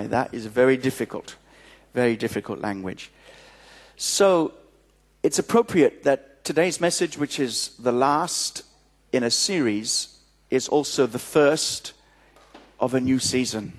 That 0.00 0.32
is 0.32 0.46
very 0.46 0.76
difficult, 0.76 1.36
very 1.94 2.16
difficult 2.16 2.60
language. 2.60 3.10
So 3.96 4.54
it's 5.22 5.38
appropriate 5.38 6.02
that 6.02 6.44
today's 6.44 6.80
message, 6.80 7.18
which 7.18 7.38
is 7.38 7.76
the 7.78 7.92
last 7.92 8.64
in 9.12 9.22
a 9.22 9.30
series, 9.30 10.18
is 10.50 10.68
also 10.68 11.06
the 11.06 11.18
first 11.18 11.92
of 12.80 12.94
a 12.94 13.00
new 13.00 13.18
season. 13.18 13.72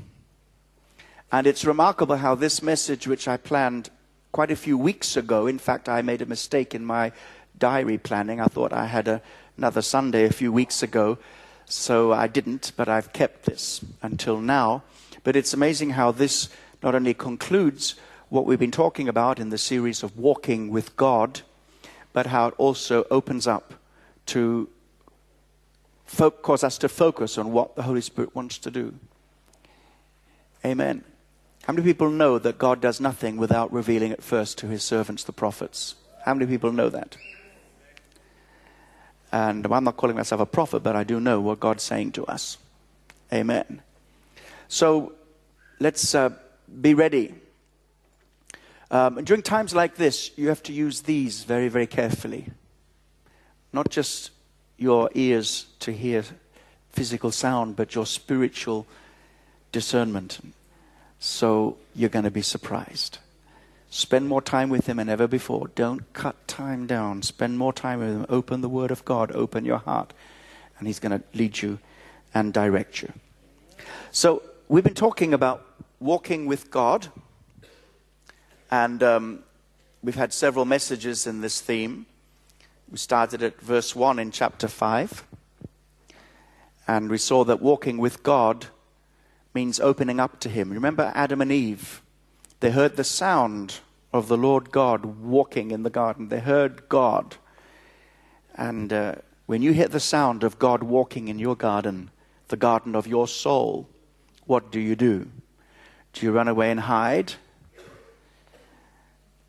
And 1.32 1.48
it's 1.48 1.66
remarkable 1.66 2.18
how 2.18 2.36
this 2.36 2.62
message, 2.62 3.08
which 3.08 3.28
I 3.28 3.38
planned 3.38 3.90
quite 4.32 4.52
a 4.52 4.56
few 4.56 4.78
weeks 4.78 5.18
ago, 5.18 5.48
in 5.48 5.60
fact, 5.60 5.90
I 5.90 6.02
made 6.02 6.22
a 6.22 6.26
mistake 6.26 6.74
in 6.76 6.86
my 6.86 7.12
diary 7.58 7.98
planning. 7.98 8.40
I 8.40 8.46
thought 8.46 8.72
I 8.72 8.86
had 8.86 9.08
a, 9.08 9.22
another 9.58 9.82
Sunday 9.82 10.26
a 10.26 10.34
few 10.34 10.52
weeks 10.52 10.84
ago, 10.84 11.18
so 11.66 12.14
I 12.14 12.28
didn't, 12.28 12.72
but 12.76 12.88
I've 12.88 13.14
kept 13.14 13.46
this 13.46 13.84
until 14.02 14.40
now. 14.40 14.84
But 15.24 15.36
it's 15.36 15.54
amazing 15.54 15.92
how 15.92 16.12
this 16.12 16.50
not 16.82 16.96
only 16.96 17.14
concludes 17.14 17.96
what 18.30 18.46
we've 18.46 18.60
been 18.60 18.72
talking 18.72 19.08
about 19.08 19.40
in 19.40 19.50
the 19.50 19.58
series 19.58 20.04
of 20.04 20.18
walking 20.18 20.70
with 20.70 20.96
God, 20.98 21.42
but 22.12 22.28
how 22.28 22.48
it 22.48 22.54
also 22.58 23.06
opens 23.10 23.48
up 23.48 23.74
to 24.28 24.70
fo- 26.06 26.32
cause 26.32 26.64
us 26.64 26.78
to 26.80 26.90
focus 26.90 27.38
on 27.38 27.52
what 27.52 27.76
the 27.76 27.84
Holy 27.84 28.02
Spirit 28.02 28.36
wants 28.36 28.58
to 28.60 28.72
do. 28.72 28.94
Amen. 30.66 31.04
How 31.64 31.74
many 31.74 31.86
people 31.86 32.10
know 32.10 32.40
that 32.40 32.58
God 32.58 32.82
does 32.82 33.00
nothing 33.00 33.38
without 33.38 33.72
revealing 33.72 34.12
it 34.12 34.24
first 34.24 34.58
to 34.60 34.68
his 34.68 34.84
servants, 34.84 35.24
the 35.24 35.32
prophets? 35.32 35.96
How 36.26 36.34
many 36.34 36.46
people 36.46 36.72
know 36.72 36.90
that? 36.90 37.18
And 39.32 39.66
I'm 39.66 39.84
not 39.84 39.98
calling 39.98 40.16
myself 40.16 40.42
a 40.42 40.46
prophet, 40.46 40.84
but 40.84 40.96
I 40.96 41.04
do 41.04 41.20
know 41.20 41.42
what 41.42 41.60
God's 41.60 41.84
saying 41.84 42.12
to 42.14 42.26
us. 42.26 42.58
Amen. 43.32 43.82
So 44.74 45.14
let's 45.80 46.16
uh, 46.16 46.32
be 46.82 46.96
ready. 46.96 47.36
Um, 48.90 49.24
during 49.24 49.44
times 49.44 49.76
like 49.76 49.98
this, 49.98 50.32
you 50.36 50.48
have 50.48 50.64
to 50.64 50.74
use 50.74 51.02
these 51.02 51.44
very, 51.44 51.68
very 51.68 51.86
carefully. 51.86 52.48
Not 53.72 53.90
just 53.90 54.32
your 54.80 55.12
ears 55.14 55.68
to 55.82 55.92
hear 55.92 56.24
physical 56.90 57.32
sound, 57.32 57.76
but 57.76 57.94
your 57.94 58.08
spiritual 58.08 58.88
discernment 59.72 60.40
so 61.20 61.78
you're 61.94 62.10
going 62.10 62.26
to 62.26 62.32
be 62.32 62.42
surprised. 62.42 63.20
Spend 63.92 64.28
more 64.28 64.42
time 64.42 64.70
with 64.70 64.88
Him 64.88 64.98
than 64.98 65.08
ever 65.08 65.28
before. 65.28 65.68
Don't 65.76 66.12
cut 66.14 66.48
time 66.48 66.88
down. 66.88 67.22
Spend 67.22 67.60
more 67.60 67.74
time 67.74 68.00
with 68.00 68.10
Him. 68.10 68.26
Open 68.28 68.62
the 68.62 68.70
Word 68.70 68.90
of 68.90 69.06
God. 69.06 69.32
Open 69.34 69.66
your 69.66 69.78
heart. 69.78 70.14
And 70.80 70.88
He's 70.88 71.00
going 71.00 71.20
to 71.20 71.24
lead 71.36 71.62
you 71.62 71.78
and 72.34 72.52
direct 72.52 73.04
you. 73.04 73.14
So, 74.12 74.42
we've 74.68 74.84
been 74.84 74.94
talking 74.94 75.34
about 75.34 75.66
walking 76.00 76.46
with 76.46 76.72
God. 76.72 77.08
And 78.72 79.04
um, 79.04 79.44
we've 80.02 80.16
had 80.16 80.34
several 80.34 80.66
messages 80.66 81.28
in 81.28 81.42
this 81.42 81.62
theme. 81.62 82.06
We 82.90 82.98
started 82.98 83.44
at 83.44 83.60
verse 83.62 83.96
1 83.96 84.20
in 84.20 84.32
chapter 84.32 84.68
5. 84.68 85.24
And 86.88 87.10
we 87.10 87.18
saw 87.18 87.44
that 87.46 87.62
walking 87.62 87.98
with 87.98 88.24
God 88.24 88.68
means 89.54 89.80
opening 89.80 90.20
up 90.20 90.40
to 90.42 90.50
Him. 90.50 90.72
Remember 90.72 91.12
Adam 91.16 91.42
and 91.42 91.52
Eve? 91.52 92.02
They 92.60 92.72
heard 92.72 92.96
the 92.96 93.04
sound 93.04 93.80
of 94.12 94.28
the 94.28 94.38
Lord 94.38 94.72
God 94.72 95.06
walking 95.06 95.72
in 95.72 95.84
the 95.84 95.90
garden. 95.90 96.30
They 96.30 96.40
heard 96.40 96.90
God. 96.90 97.36
And 98.56 98.92
uh, 98.92 99.16
when 99.46 99.62
you 99.62 99.74
hear 99.74 99.88
the 99.88 100.00
sound 100.00 100.44
of 100.44 100.60
God 100.60 100.84
walking 100.84 101.28
in 101.28 101.40
your 101.40 101.56
garden, 101.56 102.12
the 102.48 102.58
garden 102.58 102.96
of 102.96 103.08
your 103.08 103.28
soul, 103.28 103.88
what 104.46 104.72
do 104.72 104.80
you 104.80 104.96
do? 104.96 105.28
Do 106.14 106.26
you 106.26 106.32
run 106.32 106.48
away 106.48 106.72
and 106.72 106.80
hide? 106.80 107.34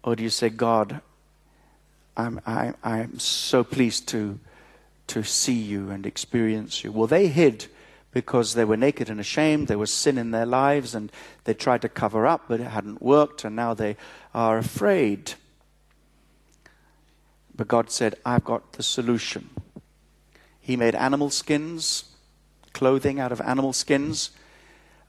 Or 0.03 0.15
do 0.17 0.23
you 0.23 0.31
say, 0.31 0.51
God, 0.51 1.01
I'm, 2.17 2.41
I, 2.47 2.75
I'm 2.83 3.19
so 3.19 3.65
pleased 3.65 4.09
to, 4.09 4.39
to 5.09 5.23
see 5.23 5.55
you 5.55 5.91
and 5.91 6.07
experience 6.07 6.85
you? 6.85 6.93
Well, 6.93 7.07
they 7.07 7.29
hid 7.29 7.67
because 8.13 8.55
they 8.55 8.65
were 8.65 8.77
naked 8.77 9.11
and 9.11 9.19
ashamed. 9.19 9.69
There 9.69 9.79
was 9.79 9.93
sin 9.93 10.19
in 10.19 10.31
their 10.31 10.47
lives 10.47 10.95
and 10.95 11.11
they 11.45 11.55
tried 11.55 11.83
to 11.83 11.89
cover 11.89 12.27
up, 12.27 12.45
but 12.49 12.61
it 12.61 12.69
hadn't 12.69 13.03
worked, 13.03 13.45
and 13.45 13.57
now 13.57 13.75
they 13.75 13.97
are 14.33 14.59
afraid. 14.59 15.35
But 17.57 17.69
God 17.69 17.91
said, 17.91 18.17
I've 18.25 18.45
got 18.45 18.73
the 18.75 18.83
solution. 18.83 19.51
He 20.61 20.77
made 20.77 20.95
animal 20.95 21.31
skins, 21.31 22.05
clothing 22.73 23.21
out 23.21 23.33
of 23.33 23.41
animal 23.41 23.73
skins, 23.73 24.31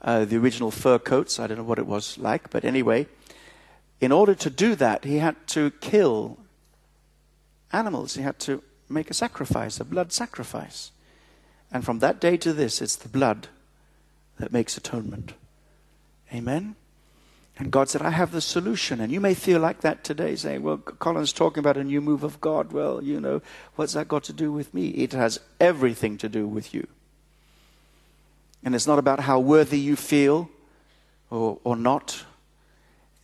uh, 0.01 0.25
the 0.25 0.37
original 0.37 0.71
fur 0.71 0.99
coats. 0.99 1.39
I 1.39 1.47
don't 1.47 1.57
know 1.57 1.63
what 1.63 1.79
it 1.79 1.87
was 1.87 2.17
like, 2.17 2.49
but 2.49 2.65
anyway, 2.65 3.07
in 3.99 4.11
order 4.11 4.35
to 4.35 4.49
do 4.49 4.75
that, 4.75 5.03
he 5.03 5.17
had 5.17 5.35
to 5.47 5.71
kill 5.81 6.37
animals. 7.71 8.15
He 8.15 8.21
had 8.21 8.39
to 8.39 8.61
make 8.89 9.09
a 9.09 9.13
sacrifice, 9.13 9.79
a 9.79 9.85
blood 9.85 10.11
sacrifice. 10.11 10.91
And 11.71 11.83
from 11.83 11.99
that 11.99 12.19
day 12.19 12.37
to 12.37 12.53
this, 12.53 12.81
it's 12.81 12.95
the 12.95 13.09
blood 13.09 13.47
that 14.39 14.51
makes 14.51 14.77
atonement. 14.77 15.33
Amen? 16.33 16.75
And 17.57 17.71
God 17.71 17.89
said, 17.89 18.01
I 18.01 18.09
have 18.09 18.31
the 18.31 18.41
solution. 18.41 18.99
And 18.99 19.11
you 19.11 19.21
may 19.21 19.33
feel 19.33 19.61
like 19.61 19.81
that 19.81 20.03
today, 20.03 20.35
saying, 20.35 20.61
Well, 20.61 20.77
Colin's 20.77 21.31
talking 21.31 21.59
about 21.59 21.77
a 21.77 21.83
new 21.83 22.01
move 22.01 22.23
of 22.23 22.41
God. 22.41 22.73
Well, 22.73 23.01
you 23.01 23.21
know, 23.21 23.41
what's 23.75 23.93
that 23.93 24.09
got 24.09 24.23
to 24.25 24.33
do 24.33 24.51
with 24.51 24.73
me? 24.73 24.89
It 24.89 25.13
has 25.13 25.39
everything 25.59 26.17
to 26.17 26.29
do 26.29 26.47
with 26.47 26.73
you. 26.73 26.87
And 28.65 28.73
it's 28.73 28.87
not 28.87 28.99
about 28.99 29.21
how 29.21 29.39
worthy 29.39 29.79
you 29.79 29.95
feel 29.95 30.49
or, 31.29 31.59
or 31.63 31.75
not, 31.75 32.25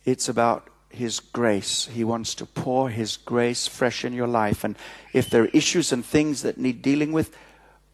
it's 0.04 0.28
about 0.28 0.68
His 0.88 1.18
grace. 1.18 1.86
He 1.92 2.04
wants 2.04 2.36
to 2.36 2.46
pour 2.46 2.90
His 2.90 3.16
grace 3.16 3.66
fresh 3.66 4.04
in 4.04 4.12
your 4.12 4.28
life. 4.28 4.62
And 4.62 4.76
if 5.12 5.28
there 5.28 5.42
are 5.42 5.50
issues 5.52 5.92
and 5.92 6.04
things 6.04 6.42
that 6.42 6.58
need 6.58 6.80
dealing 6.80 7.12
with, 7.12 7.36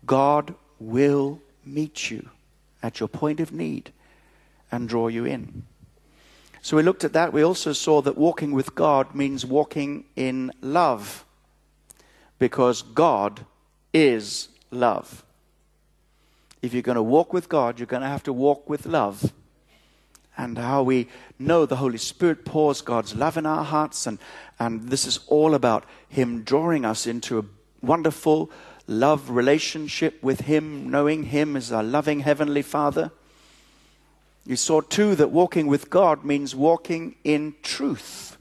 God 0.04 0.54
will 0.78 1.40
meet 1.64 2.10
you 2.10 2.28
at 2.82 3.00
your 3.00 3.08
point 3.08 3.40
of 3.40 3.50
need 3.50 3.92
and 4.70 4.88
draw 4.88 5.08
you 5.08 5.24
in. 5.24 5.64
So 6.60 6.76
we 6.76 6.82
looked 6.82 7.04
at 7.04 7.14
that. 7.14 7.32
We 7.32 7.42
also 7.42 7.72
saw 7.72 8.02
that 8.02 8.18
walking 8.18 8.52
with 8.52 8.74
God 8.74 9.14
means 9.14 9.46
walking 9.46 10.04
in 10.16 10.52
love 10.60 11.24
because 12.38 12.82
God 12.82 13.46
is 13.94 14.48
love. 14.70 15.24
If 16.60 16.72
you're 16.72 16.82
going 16.82 16.96
to 16.96 17.02
walk 17.02 17.32
with 17.32 17.48
God, 17.48 17.78
you're 17.78 17.86
going 17.86 18.02
to 18.02 18.08
have 18.08 18.24
to 18.24 18.32
walk 18.32 18.68
with 18.68 18.86
love. 18.86 19.32
And 20.36 20.56
how 20.56 20.84
we 20.84 21.08
know 21.38 21.66
the 21.66 21.76
Holy 21.76 21.98
Spirit 21.98 22.44
pours 22.44 22.80
God's 22.80 23.14
love 23.14 23.36
in 23.36 23.46
our 23.46 23.64
hearts. 23.64 24.06
And, 24.06 24.18
and 24.58 24.88
this 24.88 25.06
is 25.06 25.20
all 25.26 25.54
about 25.54 25.84
Him 26.08 26.42
drawing 26.44 26.84
us 26.84 27.06
into 27.06 27.38
a 27.40 27.44
wonderful, 27.82 28.50
love 28.86 29.30
relationship 29.30 30.22
with 30.22 30.42
Him, 30.42 30.90
knowing 30.90 31.24
Him 31.24 31.56
as 31.56 31.72
our 31.72 31.82
loving 31.82 32.20
Heavenly 32.20 32.62
Father. 32.62 33.10
You 34.46 34.56
saw 34.56 34.80
too 34.80 35.14
that 35.16 35.30
walking 35.30 35.66
with 35.66 35.90
God 35.90 36.24
means 36.24 36.54
walking 36.54 37.16
in 37.24 37.54
truth. 37.62 38.36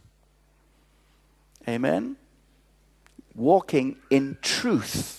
Amen? 1.68 2.16
Walking 3.36 3.98
in 4.10 4.38
truth. 4.42 5.17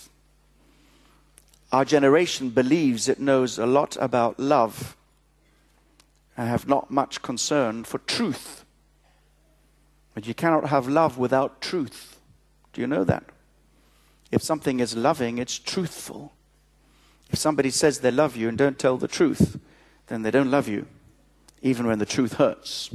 Our 1.71 1.85
generation 1.85 2.49
believes 2.49 3.07
it 3.07 3.19
knows 3.19 3.59
a 3.59 3.65
lot 3.65 3.95
about 3.99 4.39
love 4.39 4.97
and 6.35 6.47
have 6.47 6.67
not 6.67 6.89
much 6.89 7.21
concern 7.21 7.83
for 7.83 7.99
truth. 7.99 8.65
But 10.13 10.25
you 10.25 10.33
cannot 10.33 10.69
have 10.69 10.87
love 10.87 11.17
without 11.17 11.61
truth. 11.61 12.19
Do 12.73 12.81
you 12.81 12.87
know 12.87 13.03
that? 13.03 13.23
If 14.31 14.41
something 14.41 14.79
is 14.79 14.95
loving, 14.95 15.37
it's 15.37 15.59
truthful. 15.59 16.33
If 17.29 17.37
somebody 17.37 17.69
says 17.69 17.99
they 17.99 18.11
love 18.11 18.35
you 18.35 18.49
and 18.49 18.57
don't 18.57 18.79
tell 18.79 18.97
the 18.97 19.07
truth, 19.07 19.59
then 20.07 20.23
they 20.23 20.31
don't 20.31 20.51
love 20.51 20.67
you, 20.67 20.87
even 21.61 21.85
when 21.85 21.99
the 21.99 22.05
truth 22.05 22.33
hurts. 22.33 22.89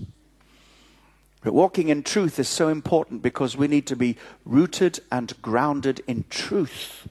But 1.42 1.54
walking 1.54 1.88
in 1.88 2.02
truth 2.02 2.38
is 2.38 2.48
so 2.48 2.68
important 2.68 3.22
because 3.22 3.56
we 3.56 3.68
need 3.68 3.86
to 3.88 3.96
be 3.96 4.16
rooted 4.44 5.00
and 5.12 5.40
grounded 5.42 6.02
in 6.06 6.24
truth. 6.30 7.06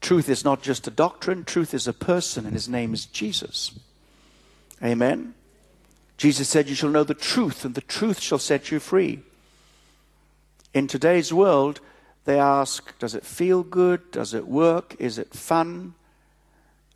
Truth 0.00 0.28
is 0.28 0.44
not 0.44 0.62
just 0.62 0.86
a 0.86 0.90
doctrine, 0.90 1.44
truth 1.44 1.74
is 1.74 1.88
a 1.88 1.92
person, 1.92 2.44
and 2.44 2.54
his 2.54 2.68
name 2.68 2.94
is 2.94 3.06
Jesus. 3.06 3.72
Amen. 4.82 5.34
Jesus 6.16 6.48
said, 6.48 6.68
You 6.68 6.74
shall 6.74 6.90
know 6.90 7.04
the 7.04 7.14
truth, 7.14 7.64
and 7.64 7.74
the 7.74 7.80
truth 7.80 8.20
shall 8.20 8.38
set 8.38 8.70
you 8.70 8.78
free. 8.78 9.20
In 10.74 10.86
today's 10.86 11.32
world, 11.32 11.80
they 12.24 12.38
ask, 12.38 12.98
Does 12.98 13.14
it 13.14 13.24
feel 13.24 13.62
good? 13.62 14.10
Does 14.10 14.34
it 14.34 14.46
work? 14.46 14.96
Is 14.98 15.18
it 15.18 15.32
fun? 15.34 15.94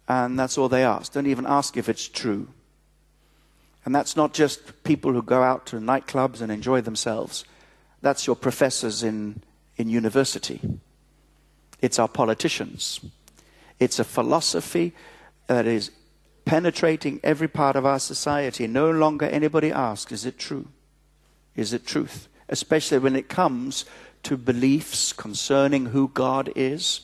And 0.08 0.38
that's 0.38 0.58
all 0.58 0.68
they 0.68 0.84
ask. 0.84 1.12
Don't 1.12 1.26
even 1.26 1.46
ask 1.46 1.76
if 1.76 1.88
it's 1.88 2.08
true. 2.08 2.48
And 3.84 3.94
that's 3.94 4.16
not 4.16 4.34
just 4.34 4.82
people 4.82 5.12
who 5.12 5.22
go 5.22 5.42
out 5.42 5.66
to 5.66 5.76
nightclubs 5.76 6.40
and 6.40 6.52
enjoy 6.52 6.80
themselves. 6.80 7.44
That's 8.02 8.26
your 8.26 8.36
professors 8.36 9.02
in, 9.02 9.42
in 9.76 9.88
university. 9.88 10.60
It's 11.80 11.98
our 11.98 12.08
politicians. 12.08 13.00
It's 13.78 13.98
a 13.98 14.04
philosophy 14.04 14.92
that 15.46 15.66
is 15.66 15.90
penetrating 16.44 17.20
every 17.22 17.48
part 17.48 17.76
of 17.76 17.86
our 17.86 17.98
society. 17.98 18.66
No 18.66 18.90
longer 18.90 19.26
anybody 19.26 19.72
asks, 19.72 20.12
is 20.12 20.26
it 20.26 20.38
true? 20.38 20.68
Is 21.56 21.72
it 21.72 21.86
truth? 21.86 22.28
Especially 22.48 22.98
when 22.98 23.16
it 23.16 23.28
comes 23.28 23.84
to 24.24 24.36
beliefs 24.36 25.12
concerning 25.12 25.86
who 25.86 26.08
God 26.08 26.52
is. 26.54 27.02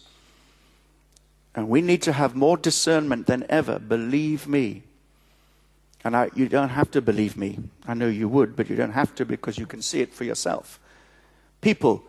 And 1.55 1.69
we 1.69 1.81
need 1.81 2.02
to 2.02 2.12
have 2.12 2.34
more 2.34 2.56
discernment 2.56 3.26
than 3.26 3.46
ever, 3.49 3.79
believe 3.79 4.46
me. 4.46 4.82
And 6.05 6.14
I, 6.14 6.31
you 6.34 6.49
don't 6.49 6.69
have 6.69 6.90
to 6.93 7.00
believe 7.00 7.37
me. 7.37 7.58
I 7.87 7.94
know 7.94 8.08
you 8.08 8.29
would, 8.29 8.55
but 8.55 8.69
you 8.69 8.76
don't 8.76 8.93
have 8.93 9.14
to 9.17 9.25
because 9.25 9.58
you 9.58 9.67
can 9.67 9.81
see 9.81 10.00
it 10.00 10.12
for 10.12 10.25
yourself. 10.25 10.79
People 11.62 12.05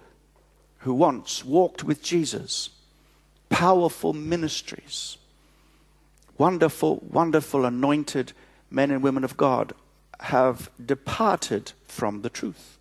who 0.79 0.93
once 0.93 1.43
walked 1.43 1.83
with 1.83 2.01
Jesus, 2.03 2.69
powerful 3.49 4.13
ministries, 4.13 5.17
wonderful, 6.37 7.03
wonderful 7.09 7.65
anointed 7.65 8.33
men 8.69 8.91
and 8.91 9.01
women 9.01 9.23
of 9.23 9.37
God 9.37 9.73
have 10.19 10.69
departed 10.83 11.71
from 11.87 12.21
the 12.21 12.29
truth. 12.29 12.77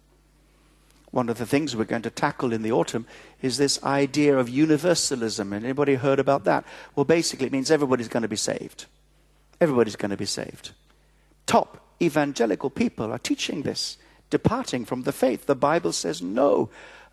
One 1.10 1.28
of 1.28 1.38
the 1.38 1.46
things 1.46 1.75
we're 1.75 1.84
going 1.84 2.02
to 2.02 2.10
tackle 2.10 2.52
in 2.52 2.62
the 2.62 2.72
autumn 2.72 3.06
is 3.40 3.56
this 3.56 3.82
idea 3.82 4.37
of 4.37 4.49
universalism. 4.49 5.52
Anybody 5.52 5.94
heard 5.94 6.19
about 6.19 6.44
that? 6.44 6.64
Well, 6.94 7.04
basically, 7.04 7.46
it 7.46 7.52
means 7.52 7.70
everybody's 7.70 8.08
going 8.08 8.22
to 8.22 8.28
be 8.28 8.37
saved. 8.37 8.87
Everybody's 9.60 9.96
going 9.96 10.10
to 10.10 10.16
be 10.16 10.26
saved. 10.26 10.72
Top 11.46 11.81
evangelical 12.02 12.70
people 12.70 13.12
are 13.12 13.19
teaching 13.19 13.62
this, 13.62 13.96
departing 14.28 14.84
from 14.84 15.04
the 15.04 15.12
faith. 15.12 15.46
The 15.46 15.54
Bible 15.54 15.92
says 15.92 16.20
no, 16.20 16.69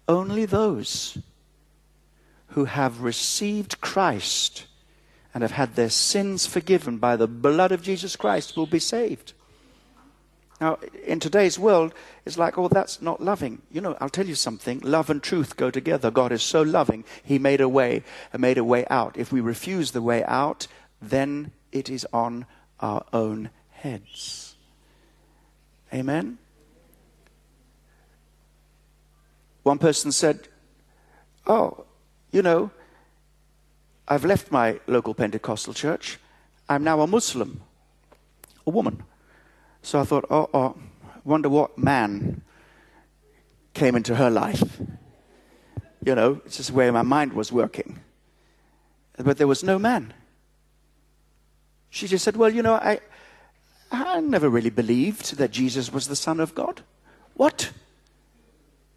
only 0.07 0.45
those 0.45 1.17
who 2.47 2.65
have 2.65 3.01
received 3.01 3.81
Christ 3.81 4.65
and 5.33 5.41
have 5.41 5.51
had 5.51 5.75
their 5.75 5.89
sins 5.89 6.45
forgiven 6.45 6.97
by 6.97 7.15
the 7.15 7.27
blood 7.27 7.71
of 7.71 7.81
Jesus 7.81 8.15
Christ 8.15 8.55
will 8.55 8.67
be 8.67 8.79
saved. 8.79 9.33
Now, 10.61 10.77
in 11.05 11.19
today's 11.19 11.57
world, 11.57 11.93
it's 12.25 12.37
like, 12.37 12.57
oh, 12.57 12.67
that's 12.67 13.01
not 13.01 13.21
loving. 13.21 13.61
You 13.71 13.81
know, 13.81 13.97
I'll 13.99 14.09
tell 14.09 14.27
you 14.27 14.35
something. 14.35 14.79
Love 14.79 15.09
and 15.09 15.21
truth 15.21 15.57
go 15.57 15.71
together. 15.71 16.11
God 16.11 16.31
is 16.31 16.43
so 16.43 16.61
loving, 16.61 17.03
He 17.23 17.39
made 17.39 17.59
a 17.59 17.67
way 17.67 18.03
and 18.31 18.41
made 18.41 18.57
a 18.57 18.63
way 18.63 18.85
out. 18.89 19.17
If 19.17 19.31
we 19.31 19.41
refuse 19.41 19.91
the 19.91 20.01
way 20.01 20.23
out, 20.23 20.67
then 21.01 21.51
it 21.71 21.89
is 21.89 22.07
on 22.13 22.45
our 22.79 23.03
own 23.11 23.49
heads. 23.71 24.55
Amen? 25.93 26.37
One 29.63 29.79
person 29.79 30.11
said, 30.11 30.47
Oh, 31.47 31.85
you 32.31 32.41
know, 32.41 32.71
I've 34.07 34.25
left 34.25 34.51
my 34.51 34.79
local 34.87 35.13
Pentecostal 35.13 35.73
church. 35.73 36.19
I'm 36.69 36.83
now 36.83 37.01
a 37.01 37.07
Muslim, 37.07 37.61
a 38.65 38.69
woman. 38.69 39.03
So 39.81 39.99
I 39.99 40.03
thought, 40.03 40.25
oh, 40.29 40.49
oh, 40.53 40.75
wonder 41.25 41.49
what 41.49 41.77
man 41.77 42.41
came 43.73 43.95
into 43.95 44.15
her 44.15 44.29
life. 44.29 44.79
You 46.05 46.15
know, 46.15 46.41
it's 46.45 46.57
just 46.57 46.71
where 46.71 46.91
my 46.91 47.01
mind 47.01 47.33
was 47.33 47.51
working. 47.51 47.99
But 49.17 49.37
there 49.37 49.47
was 49.47 49.63
no 49.63 49.77
man. 49.77 50.13
She 51.89 52.07
just 52.07 52.25
said, 52.25 52.35
well, 52.35 52.49
you 52.49 52.63
know, 52.63 52.73
I, 52.73 52.99
I 53.91 54.19
never 54.19 54.49
really 54.49 54.69
believed 54.69 55.37
that 55.37 55.51
Jesus 55.51 55.93
was 55.93 56.07
the 56.07 56.15
Son 56.15 56.39
of 56.39 56.55
God. 56.55 56.81
What? 57.35 57.71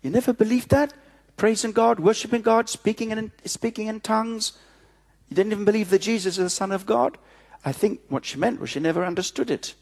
You 0.07 0.13
never 0.13 0.33
believed 0.33 0.69
that? 0.69 0.95
Praising 1.37 1.73
God, 1.73 1.99
worshiping 1.99 2.41
God, 2.41 2.69
speaking 2.69 3.11
in, 3.11 3.33
speaking 3.45 3.89
in 3.89 3.99
tongues, 3.99 4.53
you 5.29 5.35
didn't 5.35 5.51
even 5.51 5.65
believe 5.65 5.91
that 5.91 6.03
Jesus 6.03 6.39
is 6.39 6.45
the 6.45 6.49
Son 6.49 6.71
of 6.71 6.87
God? 6.87 7.19
I 7.65 7.73
think 7.73 8.03
what 8.09 8.25
she 8.25 8.39
meant 8.39 8.61
was 8.61 8.71
she 8.71 8.79
never 8.79 9.05
understood 9.05 9.51
it. 9.51 9.75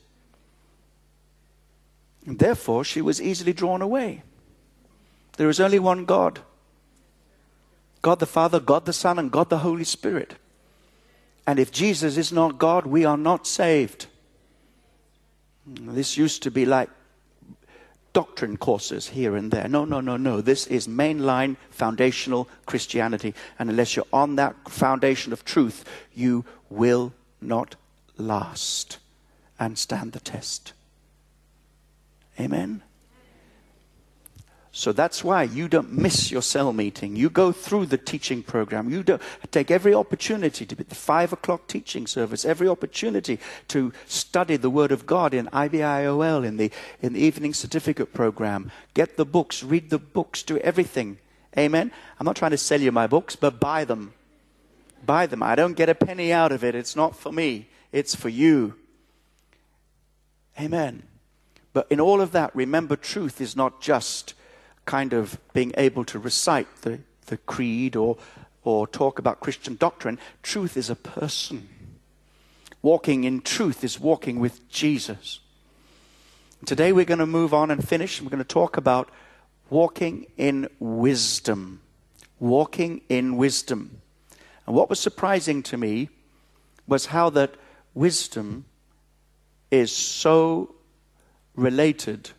And 2.25 2.39
therefore, 2.39 2.85
she 2.85 3.03
was 3.03 3.21
easily 3.21 3.53
drawn 3.53 3.83
away. 3.83 4.23
There 5.37 5.51
is 5.51 5.61
only 5.61 5.79
one 5.79 6.07
God 6.07 6.41
God 8.01 8.19
the 8.19 8.25
Father, 8.25 8.61
God 8.61 8.87
the 8.87 8.95
Son, 8.95 9.19
and 9.19 9.31
God 9.31 9.51
the 9.51 9.59
Holy 9.59 9.85
Spirit. 9.85 10.37
And 11.47 11.59
if 11.59 11.71
Jesus 11.71 12.17
is 12.17 12.33
not 12.33 12.57
God, 12.57 12.87
we 12.87 13.05
are 13.05 13.19
not 13.19 13.47
saved. 13.47 14.07
This 15.67 16.17
used 16.17 16.43
to 16.45 16.51
be 16.51 16.65
like 16.65 16.89
doctrine 18.15 18.57
courses 18.57 19.09
here 19.09 19.37
and 19.37 19.51
there. 19.51 19.69
No, 19.69 19.85
no, 19.85 20.01
no, 20.01 20.17
no. 20.17 20.41
This 20.41 20.67
is 20.69 20.89
mainline 20.89 21.57
foundational 21.71 22.49
Christianity. 22.65 23.35
And 23.59 23.69
unless 23.69 23.95
you're 23.95 24.07
on 24.13 24.37
that 24.37 24.57
foundation 24.71 25.35
of 25.35 25.45
truth, 25.45 25.85
you 26.15 26.47
will 26.71 27.13
not 27.43 27.77
last 28.17 28.99
and 29.59 29.77
stand 29.77 30.13
the 30.13 30.21
test. 30.21 30.73
Amen. 32.41 32.83
So 34.77 34.91
that's 34.91 35.23
why 35.23 35.45
you 35.45 35.69
don't 35.69 35.93
miss 35.93 36.33
your 36.33 36.43
cell 36.43 36.73
meeting. 36.73 37.15
You 37.15 37.31
go 37.31 37.53
through 37.53 37.87
the 37.87 37.97
teaching 37.97 38.43
program. 38.43 38.91
You 38.91 39.05
don't 39.05 39.23
take 39.53 39.71
every 39.71 39.95
opportunity 39.95 40.67
to 40.67 40.75
be 40.75 40.83
the 40.83 40.97
five 40.97 41.33
o'clock 41.33 41.69
teaching 41.69 42.09
service, 42.09 42.45
every 42.45 42.67
opportunity 42.67 43.39
to 43.69 43.93
study 44.07 44.57
the 44.57 44.69
Word 44.69 44.91
of 44.91 45.07
God 45.07 45.33
in 45.33 45.47
IBIOL, 45.47 46.45
in 46.45 46.57
the, 46.57 46.73
in 47.01 47.13
the 47.13 47.21
evening 47.21 47.55
certificate 47.55 48.13
program. 48.13 48.73
Get 48.95 49.17
the 49.17 49.25
books, 49.25 49.63
read 49.63 49.91
the 49.91 49.99
books, 50.01 50.43
do 50.43 50.59
everything. 50.59 51.19
Amen. 51.57 51.93
I'm 52.19 52.25
not 52.25 52.35
trying 52.35 52.51
to 52.51 52.59
sell 52.59 52.81
you 52.81 52.91
my 52.91 53.07
books, 53.07 53.37
but 53.37 53.61
buy 53.61 53.85
them. 53.85 54.13
Buy 55.07 55.27
them. 55.27 55.41
I 55.41 55.55
don't 55.55 55.77
get 55.77 55.89
a 55.89 55.95
penny 55.95 56.33
out 56.33 56.51
of 56.51 56.65
it. 56.65 56.75
It's 56.75 56.97
not 56.97 57.15
for 57.15 57.31
me, 57.31 57.69
it's 57.93 58.17
for 58.17 58.29
you. 58.29 58.75
Amen. 60.59 61.05
But 61.73 61.87
in 61.91 62.01
all 62.01 62.21
of 62.21 62.33
that, 62.33 62.51
remember 62.57 62.97
truth 62.97 63.41
is 63.41 63.55
not 63.55 63.81
just 63.81 64.35
kind 64.85 65.13
of 65.13 65.39
being 65.53 65.73
able 65.77 66.05
to 66.05 66.19
recite 66.19 66.69
the, 66.83 67.01
the 67.27 67.37
creed 67.37 67.97
or, 67.97 68.17
or 68.63 68.87
talk 68.87 69.19
about 69.19 69.41
Christian 69.41 69.77
doctrine. 69.77 70.19
Truth 70.43 70.77
is 70.77 70.91
a 70.91 70.97
person. 70.97 71.69
Walking 72.83 73.25
in 73.25 73.41
truth 73.41 73.83
is 73.83 73.99
walking 73.99 74.41
with 74.41 74.69
Jesus. 74.69 75.41
Today 76.67 76.93
we're 76.93 77.05
going 77.05 77.19
to 77.19 77.27
move 77.27 77.55
on 77.55 77.71
and 77.71 77.87
finish. 77.87 78.21
We're 78.21 78.31
going 78.31 78.39
to 78.39 78.45
talk 78.45 78.77
about 78.77 79.11
walking 79.71 80.27
in 80.37 80.69
wisdom. 80.79 81.81
Walking 82.39 83.01
in 83.09 83.37
wisdom. 83.37 84.01
And 84.67 84.75
what 84.75 84.89
was 84.89 85.01
surprising 85.01 85.63
to 85.65 85.77
me 85.77 86.09
was 86.87 87.07
how 87.07 87.31
that 87.31 87.55
wisdom 87.95 88.67
is 89.71 89.93
so 89.93 90.75
related 91.55 92.31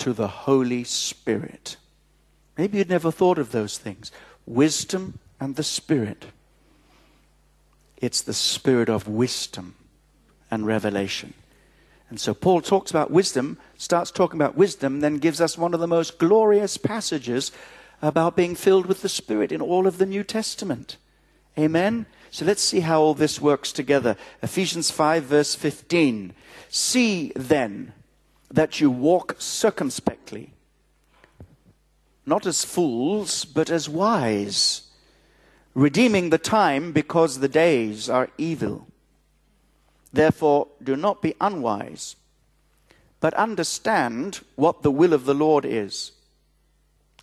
to 0.00 0.12
the 0.14 0.28
Holy 0.28 0.82
Spirit. 0.82 1.76
Maybe 2.56 2.78
you'd 2.78 2.88
never 2.88 3.10
thought 3.10 3.38
of 3.38 3.52
those 3.52 3.76
things. 3.76 4.10
Wisdom 4.46 5.18
and 5.38 5.56
the 5.56 5.62
Spirit. 5.62 6.26
It's 7.98 8.22
the 8.22 8.32
spirit 8.32 8.88
of 8.88 9.06
wisdom 9.06 9.74
and 10.50 10.66
revelation. 10.66 11.34
And 12.08 12.18
so 12.18 12.32
Paul 12.32 12.62
talks 12.62 12.90
about 12.90 13.10
wisdom, 13.10 13.58
starts 13.76 14.10
talking 14.10 14.40
about 14.40 14.56
wisdom, 14.56 15.00
then 15.00 15.18
gives 15.18 15.40
us 15.40 15.58
one 15.58 15.74
of 15.74 15.80
the 15.80 15.86
most 15.86 16.18
glorious 16.18 16.78
passages 16.78 17.52
about 18.00 18.36
being 18.36 18.54
filled 18.54 18.86
with 18.86 19.02
the 19.02 19.08
Spirit 19.08 19.52
in 19.52 19.60
all 19.60 19.86
of 19.86 19.98
the 19.98 20.06
New 20.06 20.24
Testament. 20.24 20.96
Amen? 21.58 22.06
So 22.30 22.46
let's 22.46 22.62
see 22.62 22.80
how 22.80 23.02
all 23.02 23.14
this 23.14 23.38
works 23.38 23.70
together. 23.70 24.16
Ephesians 24.42 24.90
5, 24.90 25.24
verse 25.24 25.54
15. 25.54 26.32
See 26.70 27.32
then 27.36 27.92
that 28.50 28.80
you 28.80 28.90
walk 28.90 29.36
circumspectly, 29.38 30.52
not 32.26 32.46
as 32.46 32.64
fools, 32.64 33.44
but 33.44 33.70
as 33.70 33.88
wise, 33.88 34.82
redeeming 35.74 36.30
the 36.30 36.38
time 36.38 36.92
because 36.92 37.38
the 37.38 37.48
days 37.48 38.08
are 38.08 38.28
evil. 38.36 38.86
Therefore, 40.12 40.68
do 40.82 40.96
not 40.96 41.22
be 41.22 41.34
unwise, 41.40 42.16
but 43.20 43.34
understand 43.34 44.40
what 44.56 44.82
the 44.82 44.90
will 44.90 45.12
of 45.12 45.24
the 45.24 45.34
Lord 45.34 45.64
is. 45.64 46.12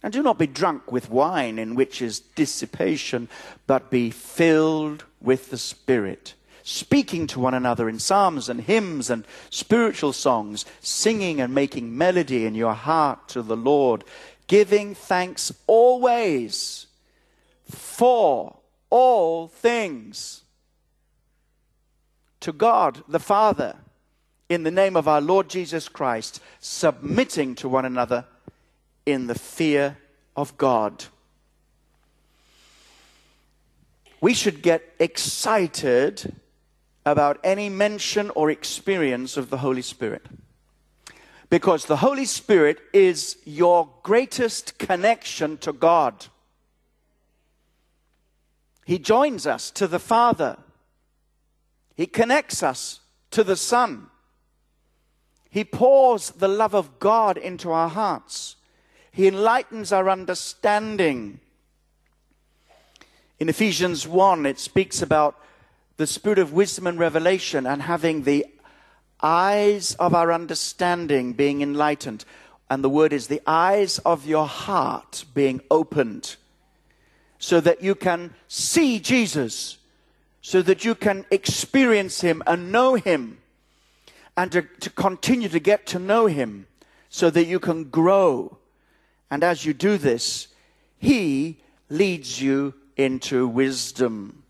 And 0.02 0.14
do 0.14 0.22
not 0.22 0.38
be 0.38 0.48
drunk 0.48 0.92
with 0.92 1.10
wine, 1.10 1.60
in 1.60 1.76
which 1.76 2.02
is 2.02 2.20
dissipation, 2.20 3.28
but 3.66 3.90
be 3.90 4.12
filled 4.12 5.04
with 5.20 5.50
the 5.50 5.58
Spirit 5.58 6.36
speaking 6.68 7.28
to 7.28 7.40
one 7.40 7.54
another 7.54 7.88
in 7.88 7.98
psalms 7.98 8.50
and 8.50 8.60
hymns 8.60 9.10
and 9.10 9.24
spiritual 9.50 10.12
songs, 10.12 10.66
singing 10.82 11.40
and 11.40 11.56
making 11.56 11.98
melody 11.98 12.46
in 12.46 12.54
your 12.54 12.74
heart 12.74 13.30
to 13.30 13.42
the 13.42 13.56
Lord, 13.56 14.04
giving 14.48 14.94
thanks 14.94 15.54
always 15.66 16.88
for 17.70 18.58
all 18.90 19.48
things 19.48 20.44
to 22.42 22.52
God 22.52 23.02
the 23.08 23.20
Father 23.20 23.78
in 24.50 24.64
the 24.64 24.72
name 24.72 24.98
of 24.98 25.08
our 25.08 25.22
Lord 25.22 25.50
Jesus 25.50 25.88
Christ, 25.88 26.42
submitting 26.60 27.56
to 27.56 27.70
one 27.70 27.86
another 27.86 28.26
in 29.06 29.28
the 29.28 29.36
fear 29.36 29.98
of 30.36 30.58
God. 30.58 31.06
We 34.20 34.34
should 34.34 34.62
get 34.62 34.84
excited 35.00 36.36
about 37.12 37.40
any 37.44 37.70
mention 37.70 38.30
or 38.32 38.50
experience 38.50 39.38
of 39.38 39.50
the 39.50 39.58
Holy 39.58 39.82
Spirit. 39.82 40.26
Because 41.50 41.86
the 41.86 41.98
Holy 41.98 42.26
Spirit 42.26 42.80
is 42.94 43.38
your 43.46 43.90
greatest 44.04 44.78
connection 44.78 45.58
to 45.60 45.72
God. 45.72 46.26
He 48.86 49.00
joins 49.00 49.48
us 49.48 49.72
to 49.72 49.88
the 49.88 50.00
Father. 50.00 50.58
He 51.96 52.06
connects 52.06 52.62
us 52.62 53.00
to 53.32 53.44
the 53.44 53.56
Son. 53.56 54.08
He 55.50 55.64
pours 55.64 56.32
the 56.32 56.48
love 56.48 56.76
of 56.76 57.00
God 57.00 57.38
into 57.38 57.72
our 57.72 57.90
hearts. 57.90 58.58
He 59.12 59.28
enlightens 59.28 59.92
our 59.92 60.10
understanding. 60.10 61.40
In 63.40 63.50
Ephesians 63.50 64.08
1, 64.08 64.46
it 64.46 64.60
speaks 64.60 65.02
about 65.02 65.36
the 65.98 66.08
spirit 66.08 66.40
of 66.40 66.54
wisdom 66.54 66.88
and 66.88 67.00
revelation 67.00 67.66
and 67.66 67.82
having 67.82 68.24
the 68.24 68.46
eyes 69.22 69.96
of 69.96 70.14
our 70.14 70.32
understanding 70.32 71.34
being 71.34 71.62
enlightened. 71.62 72.24
And 72.70 72.84
the 72.84 72.90
word 72.90 73.14
is 73.14 73.28
the 73.28 73.42
eyes 73.48 73.98
of 74.00 74.26
your 74.26 74.48
heart 74.48 75.26
being 75.34 75.62
opened 75.72 76.36
so 77.40 77.60
that 77.62 77.84
you 77.84 77.96
can 77.96 78.34
see 78.48 79.00
Jesus, 79.00 79.78
so 80.42 80.62
that 80.62 80.86
you 80.86 80.96
can 80.96 81.26
experience 81.32 82.22
Him 82.22 82.42
and 82.48 82.72
know 82.72 82.96
Him, 82.96 83.40
and 84.36 84.52
to, 84.52 84.64
to 84.82 84.90
continue 84.90 85.50
to 85.50 85.60
get 85.60 85.86
to 85.88 86.00
know 86.00 86.28
Him 86.28 86.68
so 87.10 87.30
that 87.30 87.46
you 87.46 87.60
can 87.60 87.86
grow. 87.86 88.58
And 89.32 89.44
as 89.44 89.66
you 89.66 89.74
do 89.74 89.98
this, 89.98 90.48
He 90.98 91.60
leads 91.90 92.42
you 92.42 92.74
into 92.96 93.48
wisdom. 93.48 94.44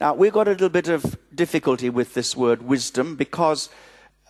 Now, 0.00 0.14
we've 0.14 0.32
got 0.32 0.46
a 0.46 0.52
little 0.52 0.68
bit 0.68 0.86
of 0.86 1.18
difficulty 1.34 1.90
with 1.90 2.14
this 2.14 2.36
word 2.36 2.62
wisdom 2.62 3.16
because 3.16 3.68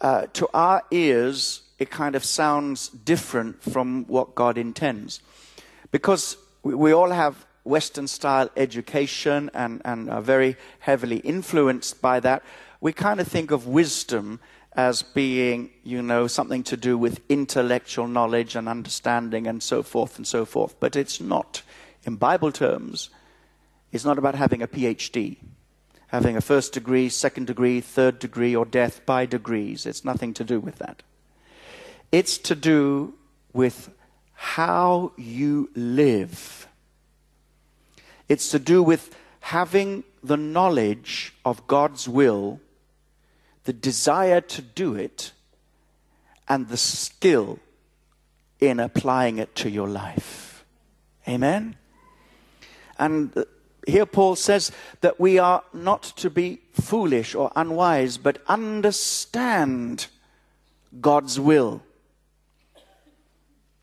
uh, 0.00 0.26
to 0.32 0.48
our 0.54 0.82
ears, 0.90 1.60
it 1.78 1.90
kind 1.90 2.14
of 2.14 2.25
sounds 2.25 2.88
different 2.88 3.62
from 3.62 4.06
what 4.06 4.34
God 4.34 4.56
intends. 4.56 5.20
Because 5.90 6.38
we, 6.62 6.92
all 6.92 7.10
have 7.10 7.44
Western 7.64 8.08
style 8.08 8.48
education 8.56 9.50
and, 9.52 9.82
and 9.84 10.08
are 10.08 10.22
very 10.22 10.56
heavily 10.78 11.18
influenced 11.18 12.00
by 12.00 12.18
that, 12.20 12.42
we 12.80 12.94
kind 12.94 13.20
of 13.20 13.28
think 13.28 13.50
of 13.50 13.66
wisdom 13.66 14.40
as 14.72 15.02
being, 15.02 15.68
you 15.84 16.00
know, 16.00 16.26
something 16.26 16.62
to 16.62 16.78
do 16.78 16.96
with 16.96 17.20
intellectual 17.28 18.08
knowledge 18.08 18.56
and 18.56 18.70
understanding 18.70 19.46
and 19.46 19.62
so 19.62 19.82
forth 19.82 20.16
and 20.16 20.26
so 20.26 20.46
forth. 20.46 20.80
But 20.80 20.96
it's 20.96 21.20
not. 21.20 21.60
In 22.04 22.16
Bible 22.16 22.52
terms, 22.52 23.10
it's 23.92 24.04
not 24.06 24.16
about 24.16 24.34
having 24.34 24.62
a 24.62 24.68
PhD 24.68 25.37
having 26.09 26.37
a 26.37 26.41
first 26.41 26.73
degree, 26.73 27.09
second 27.09 27.47
degree, 27.47 27.81
third 27.81 28.19
degree, 28.19 28.55
or 28.55 28.65
death 28.65 29.05
by 29.07 29.27
degrees. 29.27 29.87
It's 29.87 30.05
nothing 30.05 30.35
to 30.35 30.45
do 30.45 30.59
with 30.61 30.77
that. 30.77 31.03
It's 32.11 32.38
to 32.38 32.55
do 32.55 33.15
with 33.53 33.91
how 34.35 35.12
you 35.17 35.71
live. 35.75 36.67
It's 38.29 38.50
to 38.50 38.59
do 38.59 38.83
with 38.83 39.15
having 39.41 40.05
the 40.23 40.37
knowledge 40.37 41.35
of 41.45 41.67
God's 41.67 42.09
will, 42.09 42.61
the 43.65 43.73
desire 43.73 44.41
to 44.41 44.62
do 44.62 44.95
it, 44.95 45.33
and 46.49 46.69
the 46.69 46.77
skill 46.77 47.59
in 48.61 48.81
applying 48.81 49.38
it 49.38 49.55
to 49.57 49.71
your 49.71 49.88
life. 49.88 50.65
Amen? 51.27 51.77
And 52.99 53.45
here 53.88 54.07
Paul 54.07 54.37
says 54.37 54.71
that 55.00 55.18
we 55.18 55.38
are 55.38 55.62
not 55.73 56.02
to 56.16 56.28
be 56.28 56.61
foolish 56.73 57.35
or 57.35 57.50
unwise, 57.57 58.18
but 58.18 58.42
understand 58.47 60.07
God's 61.00 61.40
will. 61.40 61.83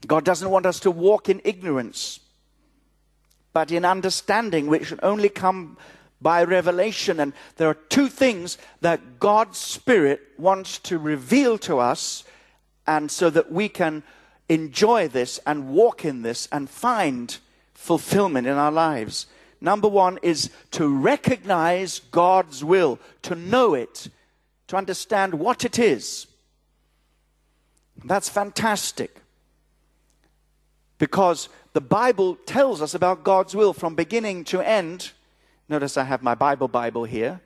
God 0.05 0.23
doesn't 0.23 0.51
want 0.51 0.67
us 0.67 0.79
to 0.81 0.91
walk 0.91 1.29
in 1.29 1.41
ignorance, 1.43 2.19
but 3.51 3.71
in 3.71 3.83
understanding, 3.83 4.67
which 4.67 4.85
should 4.85 4.99
only 5.01 5.29
come 5.29 5.77
by 6.21 6.43
revelation. 6.43 7.19
And 7.19 7.33
there 7.55 7.69
are 7.69 7.73
two 7.73 8.07
things 8.07 8.59
that 8.81 9.19
God's 9.19 9.57
Spirit 9.57 10.21
wants 10.37 10.77
to 10.79 10.99
reveal 10.99 11.57
to 11.59 11.79
us, 11.79 12.23
and 12.85 13.09
so 13.09 13.31
that 13.31 13.51
we 13.51 13.69
can 13.69 14.03
enjoy 14.49 15.07
this 15.07 15.39
and 15.47 15.69
walk 15.69 16.05
in 16.05 16.21
this 16.21 16.47
and 16.51 16.69
find 16.69 17.37
fulfillment 17.73 18.45
in 18.45 18.53
our 18.53 18.71
lives. 18.71 19.25
Number 19.65 19.87
one 19.87 20.19
is 20.21 20.51
to 20.77 20.87
recognize 20.87 21.97
God's 22.11 22.63
will, 22.63 22.99
to 23.23 23.33
know 23.33 23.73
it, 23.73 24.09
to 24.67 24.77
understand 24.77 25.33
what 25.33 25.65
it 25.65 25.79
is. 25.79 26.27
That's 28.03 28.29
fantastic. 28.29 29.21
Because 30.99 31.49
the 31.73 31.81
Bible 31.81 32.35
tells 32.45 32.79
us 32.79 32.93
about 32.93 33.23
God's 33.23 33.55
will 33.55 33.73
from 33.73 33.95
beginning 33.95 34.43
to 34.45 34.61
end. 34.61 35.13
Notice 35.67 35.97
I 35.97 36.03
have 36.03 36.21
my 36.21 36.35
Bible 36.35 36.67
Bible 36.67 37.05
here. 37.05 37.41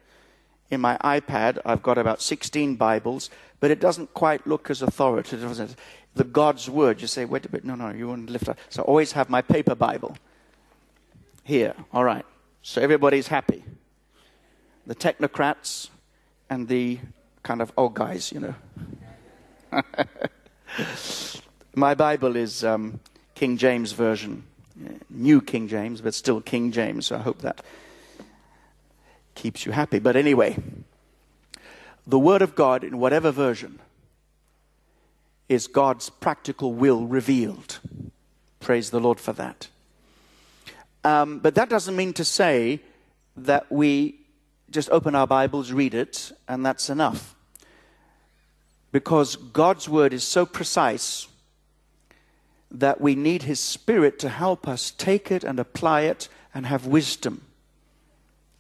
In 0.70 0.82
my 0.82 0.98
iPad, 0.98 1.60
I've 1.64 1.82
got 1.82 1.98
about 1.98 2.22
16 2.22 2.76
Bibles, 2.76 3.30
but 3.62 3.72
it 3.72 3.80
doesn't 3.80 4.14
quite 4.14 4.46
look 4.46 4.70
as 4.70 4.82
authoritative 4.82 5.58
as 5.58 5.74
the 6.16 6.26
God's 6.26 6.70
Word. 6.70 7.00
You 7.00 7.08
say, 7.08 7.24
wait 7.24 7.46
a 7.46 7.50
bit, 7.50 7.64
no, 7.64 7.76
no, 7.76 7.92
you 7.92 8.10
won't 8.10 8.30
lift 8.30 8.50
up. 8.50 8.58
So 8.68 8.82
I 8.82 8.86
always 8.86 9.14
have 9.14 9.30
my 9.30 9.42
paper 9.42 9.74
Bible 9.74 10.18
here. 11.50 11.74
All 11.92 12.04
right. 12.04 12.26
So 12.62 12.82
everybody's 12.82 13.28
happy. 13.28 13.64
The 14.88 14.96
technocrats 14.96 15.90
and 16.50 16.68
the 16.68 17.00
kind 17.44 17.62
of 17.62 17.74
old 17.76 17.96
guys, 17.96 18.32
you 18.32 18.40
know. 18.40 18.56
My 21.76 21.96
Bible 21.96 22.36
is 22.36 22.64
um, 22.64 23.00
King 23.36 23.58
James 23.58 23.92
Version, 23.92 24.44
New 25.10 25.42
King 25.42 25.68
James, 25.68 26.02
but 26.02 26.14
still 26.14 26.40
King 26.40 26.72
James. 26.72 27.08
So 27.08 27.16
I 27.16 27.20
hope 27.20 27.40
that 27.42 27.62
keeps 29.36 29.66
you 29.66 29.72
happy. 29.72 30.00
But 30.00 30.16
anyway, 30.16 30.58
the 32.06 32.20
Word 32.20 32.42
of 32.42 32.56
God, 32.56 32.84
in 32.84 33.00
whatever 33.00 33.32
version, 33.32 33.80
is 35.48 35.68
God's 35.68 36.10
practical 36.10 36.74
will 36.74 37.08
revealed. 37.08 37.80
Praise 38.60 38.92
the 38.92 39.00
Lord 39.00 39.20
for 39.20 39.34
that. 39.34 39.70
Um, 41.04 41.40
but 41.40 41.56
that 41.56 41.70
doesn't 41.70 41.96
mean 41.96 42.14
to 42.14 42.26
say 42.26 42.82
that 43.38 43.72
we 43.72 44.20
just 44.70 44.90
open 44.90 45.16
our 45.16 45.28
Bibles, 45.28 45.72
read 45.72 45.94
it, 45.94 46.32
and 46.48 46.66
that's 46.66 46.90
enough. 46.90 47.36
Because 48.92 49.36
God's 49.36 49.88
word 49.88 50.14
is 50.14 50.24
so 50.24 50.46
precise 50.46 51.28
that 52.72 53.02
we 53.02 53.16
need 53.16 53.44
His 53.44 53.60
Spirit 53.60 54.20
to 54.20 54.30
help 54.30 54.68
us 54.68 54.92
take 54.92 55.32
it 55.32 55.44
and 55.44 55.60
apply 55.60 56.02
it 56.02 56.28
and 56.54 56.66
have 56.66 56.86
wisdom. 56.86 57.46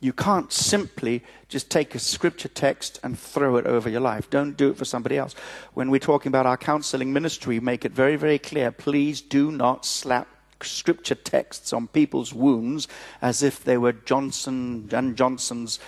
You 0.02 0.14
can't 0.14 0.52
simply 0.52 1.24
just 1.50 1.70
take 1.70 1.94
a 1.94 2.00
scripture 2.00 2.48
text 2.48 3.00
and 3.04 3.20
throw 3.20 3.58
it 3.58 3.68
over 3.68 3.90
your 3.90 4.02
life. 4.02 4.30
Don't 4.30 4.56
do 4.56 4.70
it 4.70 4.78
for 4.78 4.86
somebody 4.86 5.18
else. 5.18 5.36
When 5.74 5.90
we're 5.90 6.00
talking 6.00 6.30
about 6.30 6.46
our 6.46 6.58
counseling 6.58 7.12
ministry, 7.12 7.60
make 7.60 7.84
it 7.84 7.92
very, 7.92 8.16
very 8.16 8.40
clear 8.40 8.72
please 8.72 9.20
do 9.22 9.52
not 9.52 9.86
slap 9.86 10.28
scripture 10.64 11.16
texts 11.16 11.74
on 11.74 11.88
people's 11.88 12.34
wounds 12.34 12.88
as 13.22 13.44
if 13.44 13.64
they 13.64 13.78
were 13.78 13.94
Johnson 13.94 14.90
and 14.92 15.16
Johnson's 15.16 15.80